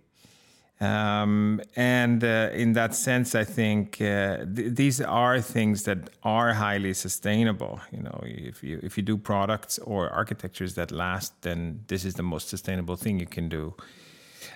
Um, 0.83 1.61
and 1.75 2.23
uh, 2.23 2.49
in 2.51 2.73
that 2.73 2.93
sense, 2.93 3.35
I 3.35 3.45
think 3.45 4.01
uh, 4.01 4.45
th- 4.55 4.75
these 4.75 4.99
are 4.99 5.39
things 5.39 5.83
that 5.83 6.09
are 6.23 6.53
highly 6.53 6.93
sustainable. 6.93 7.79
You 7.91 8.03
know, 8.03 8.19
if 8.23 8.63
you 8.63 8.79
if 8.83 8.97
you 8.97 9.03
do 9.03 9.17
products 9.17 9.79
or 9.79 10.09
architectures 10.09 10.73
that 10.75 10.91
last, 10.91 11.41
then 11.41 11.85
this 11.87 12.03
is 12.03 12.15
the 12.15 12.23
most 12.23 12.49
sustainable 12.49 12.97
thing 12.97 13.19
you 13.19 13.27
can 13.27 13.47
do. 13.49 13.73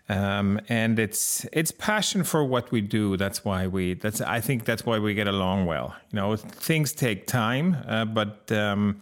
Um, 0.09 0.59
and 0.69 0.99
it's 0.99 1.45
it's 1.51 1.71
passion 1.71 2.23
for 2.23 2.43
what 2.43 2.71
we 2.71 2.81
do. 2.81 3.17
That's 3.17 3.43
why 3.43 3.67
we. 3.67 3.93
That's 3.93 4.21
I 4.21 4.39
think 4.41 4.65
that's 4.65 4.85
why 4.85 4.99
we 4.99 5.13
get 5.13 5.27
along 5.27 5.65
well. 5.65 5.95
You 6.11 6.17
know, 6.17 6.35
things 6.35 6.93
take 6.93 7.27
time, 7.27 7.77
uh, 7.87 8.05
but 8.05 8.51
um, 8.51 9.01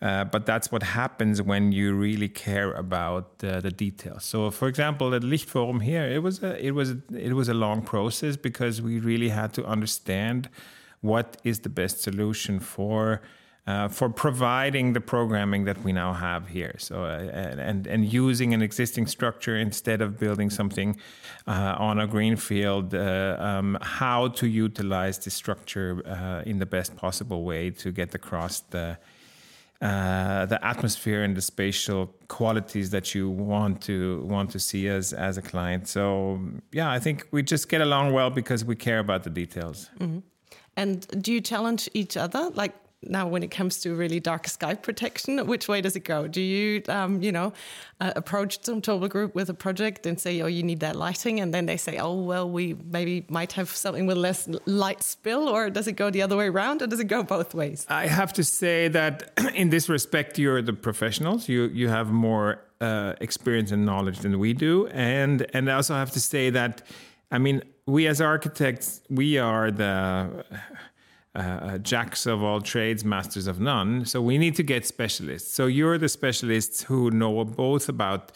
uh, 0.00 0.24
but 0.24 0.46
that's 0.46 0.70
what 0.72 0.82
happens 0.82 1.42
when 1.42 1.72
you 1.72 1.94
really 1.94 2.28
care 2.28 2.72
about 2.72 3.42
uh, 3.42 3.60
the 3.60 3.70
details. 3.70 4.24
So, 4.24 4.50
for 4.50 4.68
example, 4.68 5.14
at 5.14 5.22
Lichtforum 5.22 5.82
here, 5.82 6.06
it 6.06 6.22
was 6.22 6.42
a 6.42 6.64
it 6.64 6.72
was 6.72 6.90
a, 6.90 6.98
it 7.14 7.32
was 7.34 7.48
a 7.48 7.54
long 7.54 7.82
process 7.82 8.36
because 8.36 8.82
we 8.82 8.98
really 8.98 9.30
had 9.30 9.52
to 9.54 9.64
understand 9.64 10.48
what 11.00 11.36
is 11.44 11.60
the 11.60 11.68
best 11.68 12.02
solution 12.02 12.60
for 12.60 13.20
uh, 13.66 13.88
for 13.88 14.08
providing 14.08 14.92
the 14.92 15.00
programming 15.00 15.64
that 15.64 15.82
we 15.82 15.92
now 15.92 16.12
have 16.12 16.48
here. 16.48 16.74
So 16.78 17.04
uh, 17.04 17.30
and 17.70 17.86
and 17.86 18.12
using 18.12 18.54
an 18.54 18.62
existing 18.62 19.06
structure 19.08 19.56
instead 19.56 20.00
of 20.00 20.18
building 20.18 20.50
something 20.50 20.96
uh, 21.46 21.74
on 21.78 21.98
a 21.98 22.06
greenfield. 22.06 22.94
Uh, 22.94 23.36
um, 23.38 23.78
how 23.82 24.28
to 24.28 24.46
utilize 24.46 25.18
the 25.18 25.30
structure 25.30 26.00
in 26.46 26.58
the 26.58 26.66
best 26.66 26.96
possible 26.96 27.42
way 27.42 27.70
to 27.70 27.90
get 27.92 28.14
across 28.14 28.60
the. 28.60 28.98
Uh, 29.82 30.46
the 30.46 30.58
atmosphere 30.66 31.22
and 31.22 31.36
the 31.36 31.42
spatial 31.42 32.06
qualities 32.28 32.88
that 32.88 33.14
you 33.14 33.28
want 33.28 33.78
to 33.82 34.22
want 34.22 34.50
to 34.50 34.58
see 34.58 34.88
as 34.88 35.12
as 35.12 35.36
a 35.36 35.42
client. 35.42 35.86
So 35.86 36.40
yeah, 36.72 36.90
I 36.90 36.98
think 36.98 37.26
we 37.30 37.42
just 37.42 37.68
get 37.68 37.82
along 37.82 38.14
well 38.14 38.30
because 38.30 38.64
we 38.64 38.74
care 38.74 39.00
about 39.00 39.22
the 39.24 39.28
details. 39.28 39.90
Mm-hmm. 40.00 40.20
And 40.78 41.22
do 41.22 41.30
you 41.30 41.42
challenge 41.42 41.90
each 41.92 42.16
other? 42.16 42.48
Like 42.54 42.72
now 43.02 43.26
when 43.26 43.42
it 43.42 43.50
comes 43.50 43.78
to 43.80 43.94
really 43.94 44.20
dark 44.20 44.48
sky 44.48 44.74
protection 44.74 45.46
which 45.46 45.68
way 45.68 45.80
does 45.80 45.96
it 45.96 46.04
go? 46.04 46.26
Do 46.26 46.40
you 46.40 46.82
um, 46.88 47.22
you 47.22 47.32
know 47.32 47.52
uh, 48.00 48.12
approach 48.16 48.60
Zumtobel 48.62 49.08
group 49.08 49.34
with 49.34 49.48
a 49.48 49.54
project 49.54 50.06
and 50.06 50.18
say 50.18 50.40
oh 50.40 50.46
you 50.46 50.62
need 50.62 50.80
that 50.80 50.96
lighting 50.96 51.40
and 51.40 51.52
then 51.52 51.66
they 51.66 51.76
say 51.76 51.98
oh 51.98 52.14
well 52.14 52.48
we 52.48 52.76
maybe 52.90 53.24
might 53.28 53.52
have 53.52 53.70
something 53.70 54.06
with 54.06 54.16
less 54.16 54.48
light 54.66 55.02
spill 55.02 55.48
or 55.48 55.70
does 55.70 55.86
it 55.86 55.92
go 55.92 56.10
the 56.10 56.22
other 56.22 56.36
way 56.36 56.48
around 56.48 56.82
or 56.82 56.86
does 56.86 57.00
it 57.00 57.08
go 57.08 57.22
both 57.22 57.54
ways? 57.54 57.86
I 57.88 58.06
have 58.06 58.32
to 58.34 58.44
say 58.44 58.88
that 58.88 59.32
in 59.54 59.70
this 59.70 59.88
respect 59.88 60.38
you're 60.38 60.62
the 60.62 60.72
professionals. 60.72 61.48
You 61.48 61.64
you 61.68 61.88
have 61.88 62.10
more 62.10 62.60
uh, 62.80 63.14
experience 63.20 63.72
and 63.72 63.86
knowledge 63.86 64.18
than 64.20 64.38
we 64.38 64.52
do. 64.52 64.86
And 64.88 65.46
and 65.54 65.70
i 65.70 65.74
also 65.74 65.94
have 65.94 66.10
to 66.12 66.20
say 66.20 66.50
that 66.50 66.82
i 67.30 67.38
mean 67.38 67.62
we 67.86 68.06
as 68.06 68.20
architects 68.20 69.00
we 69.08 69.38
are 69.38 69.70
the 69.70 70.44
uh, 71.36 71.38
uh, 71.38 71.78
jacks 71.78 72.24
of 72.24 72.42
all 72.42 72.62
trades, 72.62 73.04
masters 73.04 73.46
of 73.46 73.60
none. 73.60 74.06
So 74.06 74.22
we 74.22 74.38
need 74.38 74.56
to 74.56 74.62
get 74.62 74.86
specialists. 74.86 75.52
So 75.52 75.66
you're 75.66 75.98
the 75.98 76.08
specialists 76.08 76.84
who 76.84 77.10
know 77.10 77.44
both 77.44 77.90
about 77.90 78.32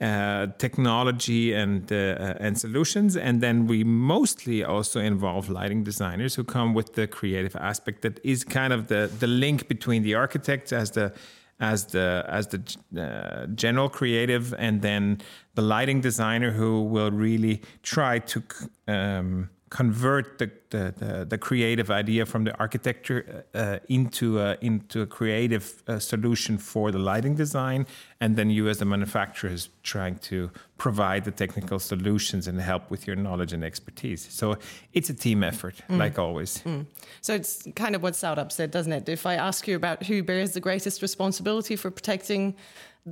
uh, 0.00 0.46
technology 0.58 1.52
and 1.52 1.92
uh, 1.92 1.96
uh, 1.96 2.34
and 2.38 2.56
solutions, 2.56 3.16
and 3.16 3.40
then 3.40 3.66
we 3.66 3.82
mostly 3.84 4.64
also 4.64 5.00
involve 5.00 5.50
lighting 5.50 5.82
designers 5.82 6.36
who 6.36 6.44
come 6.44 6.72
with 6.72 6.94
the 6.94 7.06
creative 7.06 7.56
aspect 7.56 8.02
that 8.02 8.20
is 8.24 8.44
kind 8.44 8.72
of 8.72 8.86
the 8.86 9.10
the 9.18 9.26
link 9.26 9.66
between 9.68 10.02
the 10.02 10.14
architects 10.14 10.72
as 10.72 10.92
the 10.92 11.12
as 11.60 11.86
the 11.86 12.24
as 12.28 12.46
the 12.46 12.60
uh, 12.96 13.46
general 13.56 13.88
creative, 13.88 14.54
and 14.54 14.82
then 14.82 15.20
the 15.54 15.62
lighting 15.62 16.00
designer 16.00 16.52
who 16.52 16.82
will 16.82 17.10
really 17.10 17.60
try 17.82 18.20
to. 18.20 18.42
Um, 18.86 19.50
convert 19.70 20.38
the, 20.38 20.50
the, 20.70 20.94
the, 20.96 21.24
the, 21.24 21.38
creative 21.38 21.90
idea 21.90 22.24
from 22.24 22.44
the 22.44 22.56
architecture 22.58 23.44
uh, 23.54 23.78
into, 23.88 24.40
a, 24.40 24.56
into 24.60 25.02
a 25.02 25.06
creative 25.06 25.82
uh, 25.86 25.98
solution 25.98 26.58
for 26.58 26.90
the 26.90 26.98
lighting 26.98 27.34
design. 27.34 27.86
And 28.20 28.36
then 28.36 28.50
you, 28.50 28.68
as 28.68 28.78
the 28.78 28.84
manufacturer, 28.84 29.50
is 29.50 29.68
trying 29.82 30.16
to 30.18 30.50
provide 30.78 31.24
the 31.24 31.30
technical 31.30 31.78
solutions 31.78 32.46
and 32.46 32.60
help 32.60 32.90
with 32.90 33.06
your 33.06 33.16
knowledge 33.16 33.52
and 33.52 33.64
expertise. 33.64 34.26
So 34.30 34.56
it's 34.92 35.10
a 35.10 35.14
team 35.14 35.42
effort, 35.42 35.76
mm. 35.88 35.98
like 35.98 36.18
always. 36.18 36.58
Mm. 36.58 36.86
So 37.20 37.34
it's 37.34 37.66
kind 37.74 37.94
of 37.94 38.02
what 38.02 38.14
Saurabh 38.14 38.52
said, 38.52 38.70
doesn't 38.70 38.92
it? 38.92 39.08
If 39.08 39.26
I 39.26 39.34
ask 39.34 39.66
you 39.68 39.76
about 39.76 40.04
who 40.04 40.22
bears 40.22 40.52
the 40.52 40.60
greatest 40.60 41.02
responsibility 41.02 41.76
for 41.76 41.90
protecting 41.90 42.54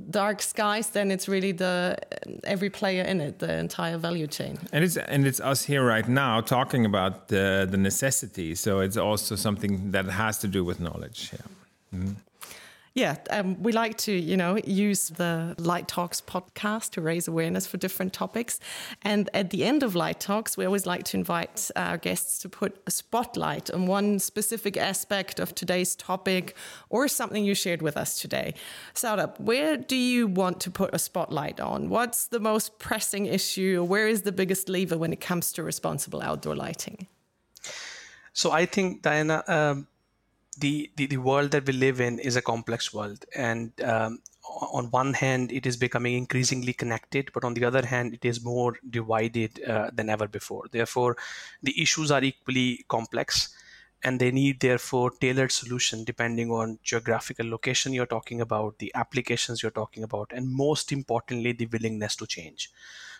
dark 0.09 0.41
skies, 0.41 0.89
then 0.89 1.11
it's 1.11 1.27
really 1.27 1.51
the 1.51 1.97
every 2.43 2.69
player 2.69 3.03
in 3.03 3.21
it, 3.21 3.39
the 3.39 3.57
entire 3.57 3.97
value 3.97 4.27
chain. 4.27 4.57
And 4.71 4.83
it's 4.83 4.97
and 4.97 5.25
it's 5.25 5.39
us 5.39 5.63
here 5.63 5.85
right 5.85 6.07
now 6.07 6.41
talking 6.41 6.85
about 6.85 7.27
the 7.27 7.67
the 7.69 7.77
necessity. 7.77 8.55
So 8.55 8.79
it's 8.79 8.97
also 8.97 9.35
something 9.35 9.91
that 9.91 10.05
has 10.05 10.37
to 10.39 10.47
do 10.47 10.63
with 10.63 10.79
knowledge. 10.79 11.31
Yeah. 11.33 11.99
Mm-hmm. 11.99 12.13
Yeah, 12.97 13.17
um, 13.29 13.61
we 13.61 13.73
like 13.73 13.95
to, 13.97 14.11
you 14.11 14.35
know, 14.35 14.57
use 14.65 15.09
the 15.09 15.53
Light 15.59 15.87
Talks 15.87 16.19
podcast 16.19 16.89
to 16.93 17.01
raise 17.01 17.27
awareness 17.27 17.67
for 17.67 17.77
different 17.77 18.11
topics. 18.11 18.59
And 19.03 19.29
at 19.35 19.51
the 19.51 19.65
end 19.65 19.83
of 19.83 19.93
Light 19.93 20.19
Talks, 20.19 20.57
we 20.57 20.65
always 20.65 20.87
like 20.87 21.03
to 21.03 21.17
invite 21.17 21.69
our 21.75 21.99
guests 21.99 22.39
to 22.39 22.49
put 22.49 22.81
a 22.87 22.89
spotlight 22.89 23.69
on 23.69 23.85
one 23.85 24.17
specific 24.17 24.77
aspect 24.77 25.39
of 25.39 25.53
today's 25.53 25.95
topic 25.95 26.55
or 26.89 27.07
something 27.07 27.45
you 27.45 27.53
shared 27.53 27.83
with 27.83 27.97
us 27.97 28.19
today. 28.19 28.55
Saurabh, 28.95 29.39
where 29.39 29.77
do 29.77 29.95
you 29.95 30.25
want 30.25 30.59
to 30.61 30.71
put 30.71 30.89
a 30.91 30.97
spotlight 30.97 31.59
on? 31.59 31.89
What's 31.89 32.25
the 32.25 32.39
most 32.39 32.79
pressing 32.79 33.27
issue? 33.27 33.83
Where 33.83 34.07
is 34.07 34.23
the 34.23 34.31
biggest 34.31 34.69
lever 34.69 34.97
when 34.97 35.13
it 35.13 35.21
comes 35.21 35.51
to 35.51 35.61
responsible 35.61 36.23
outdoor 36.23 36.55
lighting? 36.55 37.05
So 38.33 38.51
I 38.51 38.65
think, 38.65 39.03
Diana, 39.03 39.43
um, 39.47 39.87
the, 40.57 40.91
the, 40.95 41.05
the 41.07 41.17
world 41.17 41.51
that 41.51 41.65
we 41.65 41.73
live 41.73 42.01
in 42.01 42.19
is 42.19 42.35
a 42.35 42.41
complex 42.41 42.93
world. 42.93 43.25
And 43.35 43.71
um, 43.81 44.19
on 44.43 44.85
one 44.91 45.13
hand 45.13 45.51
it 45.51 45.65
is 45.65 45.77
becoming 45.77 46.15
increasingly 46.15 46.73
connected 46.73 47.29
but 47.33 47.43
on 47.43 47.53
the 47.53 47.65
other 47.65 47.85
hand 47.85 48.13
it 48.13 48.25
is 48.25 48.43
more 48.43 48.75
divided 48.89 49.61
uh, 49.63 49.89
than 49.93 50.09
ever 50.09 50.27
before. 50.27 50.63
Therefore 50.71 51.17
the 51.61 51.79
issues 51.81 52.11
are 52.11 52.23
equally 52.23 52.85
complex 52.87 53.55
and 54.03 54.19
they 54.19 54.31
need 54.31 54.59
therefore 54.59 55.11
tailored 55.11 55.51
solution 55.51 56.03
depending 56.03 56.51
on 56.51 56.79
geographical 56.83 57.49
location 57.49 57.93
you're 57.93 58.05
talking 58.05 58.41
about 58.41 58.77
the 58.79 58.91
applications 58.95 59.61
you're 59.61 59.71
talking 59.71 60.03
about 60.03 60.31
and 60.33 60.47
most 60.49 60.91
importantly 60.91 61.51
the 61.51 61.65
willingness 61.67 62.15
to 62.15 62.27
change. 62.27 62.71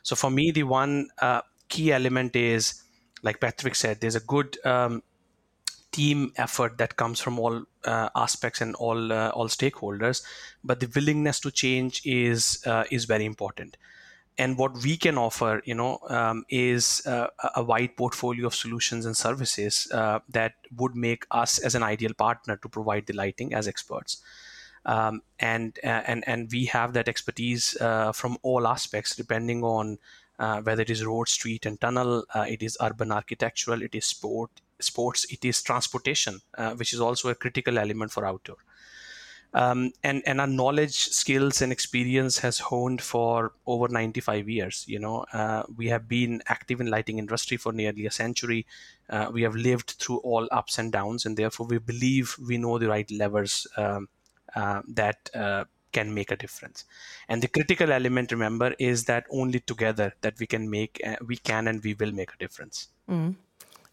So 0.03 0.15
for 0.15 0.29
me 0.29 0.51
the 0.51 0.63
one 0.63 1.09
uh, 1.21 1.41
key 1.67 1.91
element 1.91 2.35
is 2.35 2.81
like 3.23 3.41
patrick 3.41 3.75
said 3.75 3.99
there's 3.99 4.15
a 4.15 4.21
good 4.21 4.57
um, 4.65 5.01
team 5.97 6.31
effort 6.35 6.77
that 6.77 6.95
comes 6.95 7.19
from 7.19 7.39
all 7.39 7.63
uh, 7.85 8.09
aspects 8.15 8.61
and 8.61 8.75
all 8.75 9.11
uh, 9.11 9.29
all 9.29 9.47
stakeholders 9.47 10.21
but 10.63 10.79
the 10.79 10.89
willingness 10.95 11.39
to 11.39 11.51
change 11.51 12.01
is 12.05 12.63
uh, 12.65 12.83
is 12.91 13.05
very 13.05 13.25
important. 13.25 13.77
And 14.39 14.55
what 14.61 14.75
we 14.83 14.97
can 14.97 15.17
offer 15.17 15.61
you 15.65 15.75
know 15.75 15.99
um, 16.09 16.43
is 16.49 17.01
uh, 17.07 17.27
a 17.55 17.63
wide 17.63 17.95
portfolio 17.97 18.47
of 18.47 18.55
solutions 18.55 19.05
and 19.05 19.17
services 19.17 19.87
uh, 19.91 20.19
that 20.29 20.53
would 20.75 20.95
make 20.95 21.25
us 21.31 21.57
as 21.57 21.73
an 21.73 21.83
ideal 21.83 22.13
partner 22.13 22.57
to 22.57 22.69
provide 22.69 23.07
the 23.07 23.13
lighting 23.13 23.53
as 23.53 23.67
experts. 23.67 24.21
Um, 24.85 25.21
and 25.39 25.79
uh, 25.83 26.03
and 26.13 26.23
and 26.27 26.51
we 26.51 26.65
have 26.65 26.93
that 26.93 27.09
expertise 27.09 27.75
from 28.13 28.37
all 28.43 28.67
aspects 28.67 29.15
depending 29.15 29.63
on 29.63 29.97
uh, 30.39 30.61
whether 30.61 30.81
it 30.81 30.89
is 30.89 31.03
road, 31.05 31.27
street, 31.27 31.65
and 31.65 31.81
tunnel, 31.81 32.25
uh, 32.35 32.45
it 32.47 32.61
is 32.61 32.77
urban 32.81 33.11
architectural, 33.11 33.81
it 33.81 33.95
is 33.95 34.05
sport, 34.05 34.51
sports, 34.79 35.25
it 35.31 35.43
is 35.45 35.61
transportation, 35.61 36.41
uh, 36.57 36.73
which 36.75 36.93
is 36.93 37.01
also 37.01 37.29
a 37.29 37.35
critical 37.35 37.77
element 37.77 38.11
for 38.11 38.25
outdoor. 38.25 38.57
Um, 39.53 39.91
and 40.03 40.21
and 40.25 40.41
our 40.41 40.47
knowledge, 40.47 40.95
skills, 40.95 41.61
and 41.61 41.71
experience 41.71 42.37
has 42.39 42.59
honed 42.59 43.01
for 43.01 43.53
over 43.65 43.87
95 43.87 44.49
years. 44.49 44.83
You 44.87 44.99
know, 44.99 45.25
uh, 45.31 45.63
we 45.75 45.87
have 45.87 46.07
been 46.07 46.41
active 46.47 46.81
in 46.81 46.87
lighting 46.87 47.17
industry 47.17 47.55
for 47.55 47.71
nearly 47.71 48.05
a 48.05 48.11
century. 48.11 48.65
Uh, 49.09 49.29
we 49.31 49.43
have 49.43 49.55
lived 49.55 49.91
through 49.99 50.17
all 50.17 50.49
ups 50.51 50.77
and 50.77 50.91
downs, 50.91 51.25
and 51.25 51.37
therefore 51.37 51.65
we 51.65 51.77
believe 51.77 52.35
we 52.45 52.57
know 52.57 52.77
the 52.77 52.89
right 52.89 53.09
levers 53.09 53.65
um, 53.77 54.09
uh, 54.53 54.81
that 54.87 55.29
can 55.91 56.13
make 56.13 56.31
a 56.31 56.35
difference 56.35 56.85
and 57.29 57.41
the 57.41 57.47
critical 57.47 57.91
element 57.91 58.31
remember 58.31 58.75
is 58.77 59.05
that 59.05 59.25
only 59.31 59.59
together 59.59 60.13
that 60.21 60.37
we 60.37 60.45
can 60.45 60.69
make 60.69 61.01
uh, 61.05 61.15
we 61.25 61.37
can 61.37 61.67
and 61.69 61.83
we 61.83 61.93
will 61.93 62.11
make 62.11 62.31
a 62.33 62.37
difference 62.37 62.89
mm. 63.09 63.33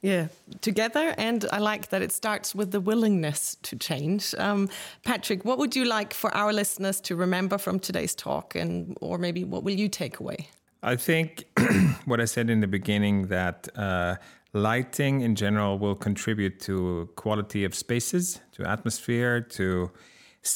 Yeah, 0.04 0.28
together. 0.60 1.14
And 1.16 1.46
I 1.50 1.60
like 1.60 1.88
that 1.88 2.02
it 2.02 2.12
starts 2.12 2.54
with 2.54 2.72
the 2.72 2.80
willingness 2.80 3.56
to 3.62 3.74
change. 3.74 4.34
Um, 4.36 4.68
Patrick, 5.02 5.46
what 5.46 5.56
would 5.56 5.74
you 5.74 5.86
like 5.86 6.12
for 6.12 6.30
our 6.36 6.52
listeners 6.52 7.00
to 7.02 7.16
remember 7.16 7.56
from 7.56 7.78
today's 7.80 8.14
talk? 8.14 8.54
And, 8.54 8.98
or 9.00 9.16
maybe 9.16 9.44
what 9.44 9.62
will 9.64 9.72
you 9.72 9.88
take 9.88 10.20
away? 10.20 10.50
I 10.82 10.96
think 10.96 11.44
what 12.04 12.20
I 12.20 12.26
said 12.26 12.50
in 12.50 12.60
the 12.60 12.66
beginning 12.66 13.28
that 13.28 13.66
uh, 13.76 14.16
lighting 14.52 15.22
in 15.22 15.36
general 15.36 15.78
will 15.78 15.94
contribute 15.94 16.60
to 16.60 17.08
quality 17.16 17.64
of 17.64 17.74
spaces, 17.74 18.40
to 18.52 18.68
atmosphere, 18.68 19.40
to 19.40 19.90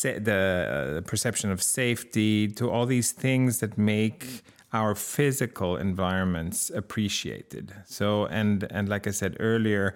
the 0.03 0.99
uh, 0.99 1.09
perception 1.09 1.51
of 1.51 1.63
safety, 1.63 2.49
to 2.49 2.69
all 2.69 2.85
these 2.85 3.13
things 3.13 3.61
that 3.61 3.79
make 3.79 4.43
our 4.73 4.95
physical 4.95 5.77
environments 5.77 6.71
appreciated. 6.71 7.75
So, 7.87 8.27
and 8.27 8.67
and 8.71 8.89
like 8.89 9.07
I 9.07 9.13
said 9.13 9.37
earlier, 9.41 9.95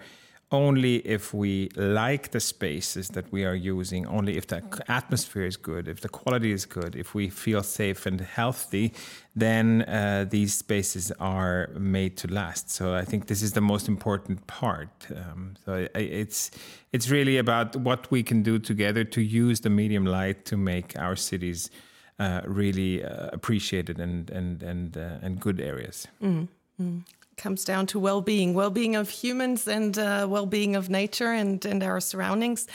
only 0.53 0.97
if 0.97 1.33
we 1.33 1.69
like 1.75 2.29
the 2.29 2.39
spaces 2.39 3.09
that 3.09 3.31
we 3.31 3.43
are 3.43 3.55
using, 3.55 4.05
only 4.05 4.37
if 4.37 4.45
the 4.47 4.61
atmosphere 4.87 5.45
is 5.45 5.57
good, 5.57 5.87
if 5.87 6.01
the 6.01 6.09
quality 6.09 6.51
is 6.51 6.65
good, 6.65 6.95
if 6.95 7.15
we 7.15 7.27
feel 7.27 7.63
safe 7.63 8.05
and 8.05 8.21
healthy, 8.21 8.93
then 9.35 9.81
uh, 9.81 10.25
these 10.29 10.53
spaces 10.53 11.11
are 11.19 11.69
made 11.75 12.15
to 12.17 12.27
last. 12.27 12.69
So 12.69 12.93
I 12.93 13.03
think 13.03 13.25
this 13.27 13.41
is 13.41 13.53
the 13.53 13.61
most 13.61 13.87
important 13.87 14.45
part. 14.45 15.07
Um, 15.15 15.55
so 15.65 15.87
it's 15.95 16.51
it's 16.91 17.09
really 17.09 17.37
about 17.37 17.75
what 17.75 18.11
we 18.11 18.21
can 18.21 18.43
do 18.43 18.59
together 18.59 19.03
to 19.03 19.21
use 19.21 19.61
the 19.61 19.71
medium 19.71 20.05
light 20.05 20.45
to 20.45 20.55
make 20.55 20.95
our 20.99 21.15
cities 21.15 21.71
uh, 22.19 22.41
really 22.45 23.03
uh, 23.03 23.29
appreciated 23.33 23.99
and 23.99 24.29
and 24.29 24.63
and 24.63 24.97
uh, 24.97 25.17
and 25.21 25.39
good 25.39 25.59
areas. 25.59 26.07
Mm. 26.21 26.47
Mm. 26.81 27.03
Comes 27.35 27.65
down 27.65 27.87
to 27.87 27.99
well-being 27.99 28.53
well-being 28.53 28.95
of 28.95 29.09
humans 29.09 29.67
and 29.67 29.97
uh, 29.97 30.27
well-being 30.29 30.75
of 30.75 30.87
nature 30.89 31.31
and, 31.31 31.65
and 31.65 31.81
our 31.81 31.99
surroundings. 31.99 32.67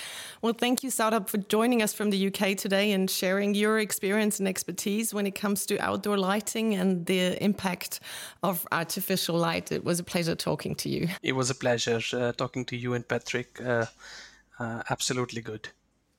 Well 0.42 0.52
thank 0.52 0.82
you 0.82 0.90
Saurabh 0.90 1.28
for 1.28 1.38
joining 1.38 1.80
us 1.80 1.94
from 1.94 2.10
the 2.10 2.26
uk 2.26 2.56
today 2.56 2.90
and 2.90 3.08
sharing 3.08 3.54
your 3.54 3.78
experience 3.78 4.40
and 4.40 4.48
expertise 4.48 5.14
when 5.14 5.26
it 5.26 5.36
comes 5.36 5.64
to 5.66 5.78
outdoor 5.78 6.18
lighting 6.18 6.74
and 6.74 7.06
the 7.06 7.40
impact 7.42 8.00
of 8.42 8.66
artificial 8.72 9.36
light. 9.36 9.70
It 9.70 9.84
was 9.84 10.00
a 10.00 10.04
pleasure 10.04 10.34
talking 10.34 10.74
to 10.76 10.88
you. 10.88 11.06
It 11.22 11.36
was 11.36 11.50
a 11.50 11.54
pleasure 11.54 12.00
uh, 12.12 12.32
talking 12.32 12.64
to 12.64 12.76
you 12.76 12.94
and 12.94 13.06
patrick. 13.06 13.60
Uh, 13.60 13.86
uh 14.58 14.82
absolutely 14.90 15.40
good 15.40 15.68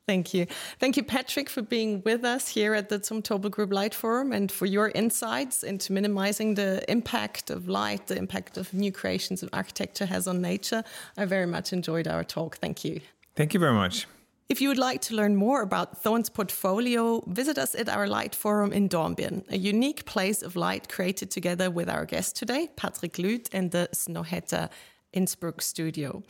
Thank 0.09 0.33
you. 0.33 0.47
Thank 0.79 0.97
you, 0.97 1.03
Patrick, 1.03 1.51
for 1.51 1.61
being 1.61 2.01
with 2.03 2.25
us 2.25 2.47
here 2.47 2.73
at 2.73 2.89
the 2.89 2.97
Zumtobel 2.97 3.51
Group 3.51 3.71
Light 3.71 3.93
Forum 3.93 4.31
and 4.31 4.51
for 4.51 4.65
your 4.65 4.89
insights 4.95 5.61
into 5.61 5.93
minimizing 5.93 6.55
the 6.55 6.83
impact 6.89 7.51
of 7.51 7.69
light, 7.69 8.07
the 8.07 8.17
impact 8.17 8.57
of 8.57 8.73
new 8.73 8.91
creations 8.91 9.43
of 9.43 9.49
architecture 9.53 10.07
has 10.07 10.27
on 10.27 10.41
nature. 10.41 10.83
I 11.15 11.25
very 11.25 11.45
much 11.45 11.73
enjoyed 11.73 12.07
our 12.07 12.23
talk. 12.23 12.57
Thank 12.57 12.83
you. 12.83 13.01
Thank 13.35 13.53
you 13.53 13.59
very 13.59 13.73
much. 13.73 14.07
If 14.49 14.61
you 14.61 14.69
would 14.69 14.79
like 14.79 15.01
to 15.01 15.15
learn 15.15 15.35
more 15.35 15.61
about 15.61 16.01
Thorn's 16.01 16.31
portfolio, 16.31 17.21
visit 17.27 17.59
us 17.59 17.75
at 17.75 17.87
our 17.87 18.07
Light 18.07 18.33
Forum 18.33 18.73
in 18.73 18.89
Dornbirn, 18.89 19.47
a 19.51 19.57
unique 19.59 20.05
place 20.05 20.41
of 20.41 20.55
light 20.55 20.89
created 20.89 21.29
together 21.29 21.69
with 21.69 21.87
our 21.87 22.05
guest 22.05 22.35
today, 22.35 22.69
Patrick 22.75 23.13
Lüth, 23.17 23.47
and 23.53 23.69
the 23.69 23.87
Snøhetta 23.93 24.71
Innsbruck 25.13 25.61
studio. 25.61 26.23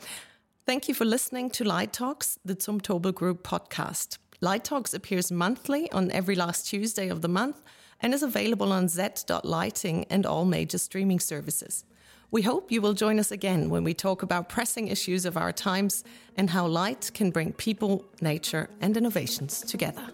Thank 0.66 0.88
you 0.88 0.94
for 0.94 1.04
listening 1.04 1.50
to 1.50 1.64
Light 1.64 1.92
Talks, 1.92 2.38
the 2.44 2.54
Zumtobel 2.54 3.14
Group 3.14 3.42
podcast. 3.42 4.18
Light 4.40 4.62
Talks 4.62 4.94
appears 4.94 5.32
monthly 5.32 5.90
on 5.90 6.10
every 6.10 6.34
last 6.34 6.68
Tuesday 6.68 7.08
of 7.08 7.22
the 7.22 7.28
month 7.28 7.62
and 8.00 8.14
is 8.14 8.22
available 8.22 8.72
on 8.72 8.88
z.lighting 8.88 10.04
and 10.10 10.26
all 10.26 10.44
major 10.44 10.78
streaming 10.78 11.18
services. 11.18 11.84
We 12.30 12.42
hope 12.42 12.70
you 12.70 12.80
will 12.82 12.92
join 12.92 13.18
us 13.18 13.32
again 13.32 13.70
when 13.70 13.84
we 13.84 13.94
talk 13.94 14.22
about 14.22 14.48
pressing 14.48 14.88
issues 14.88 15.24
of 15.24 15.36
our 15.36 15.52
times 15.52 16.04
and 16.36 16.50
how 16.50 16.66
light 16.66 17.10
can 17.14 17.30
bring 17.30 17.52
people, 17.54 18.04
nature, 18.20 18.68
and 18.80 18.96
innovations 18.96 19.62
together. 19.62 20.06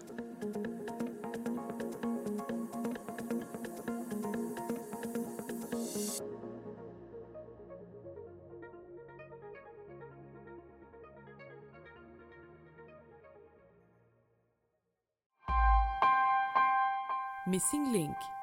Missing 17.47 17.93
Link 17.93 18.36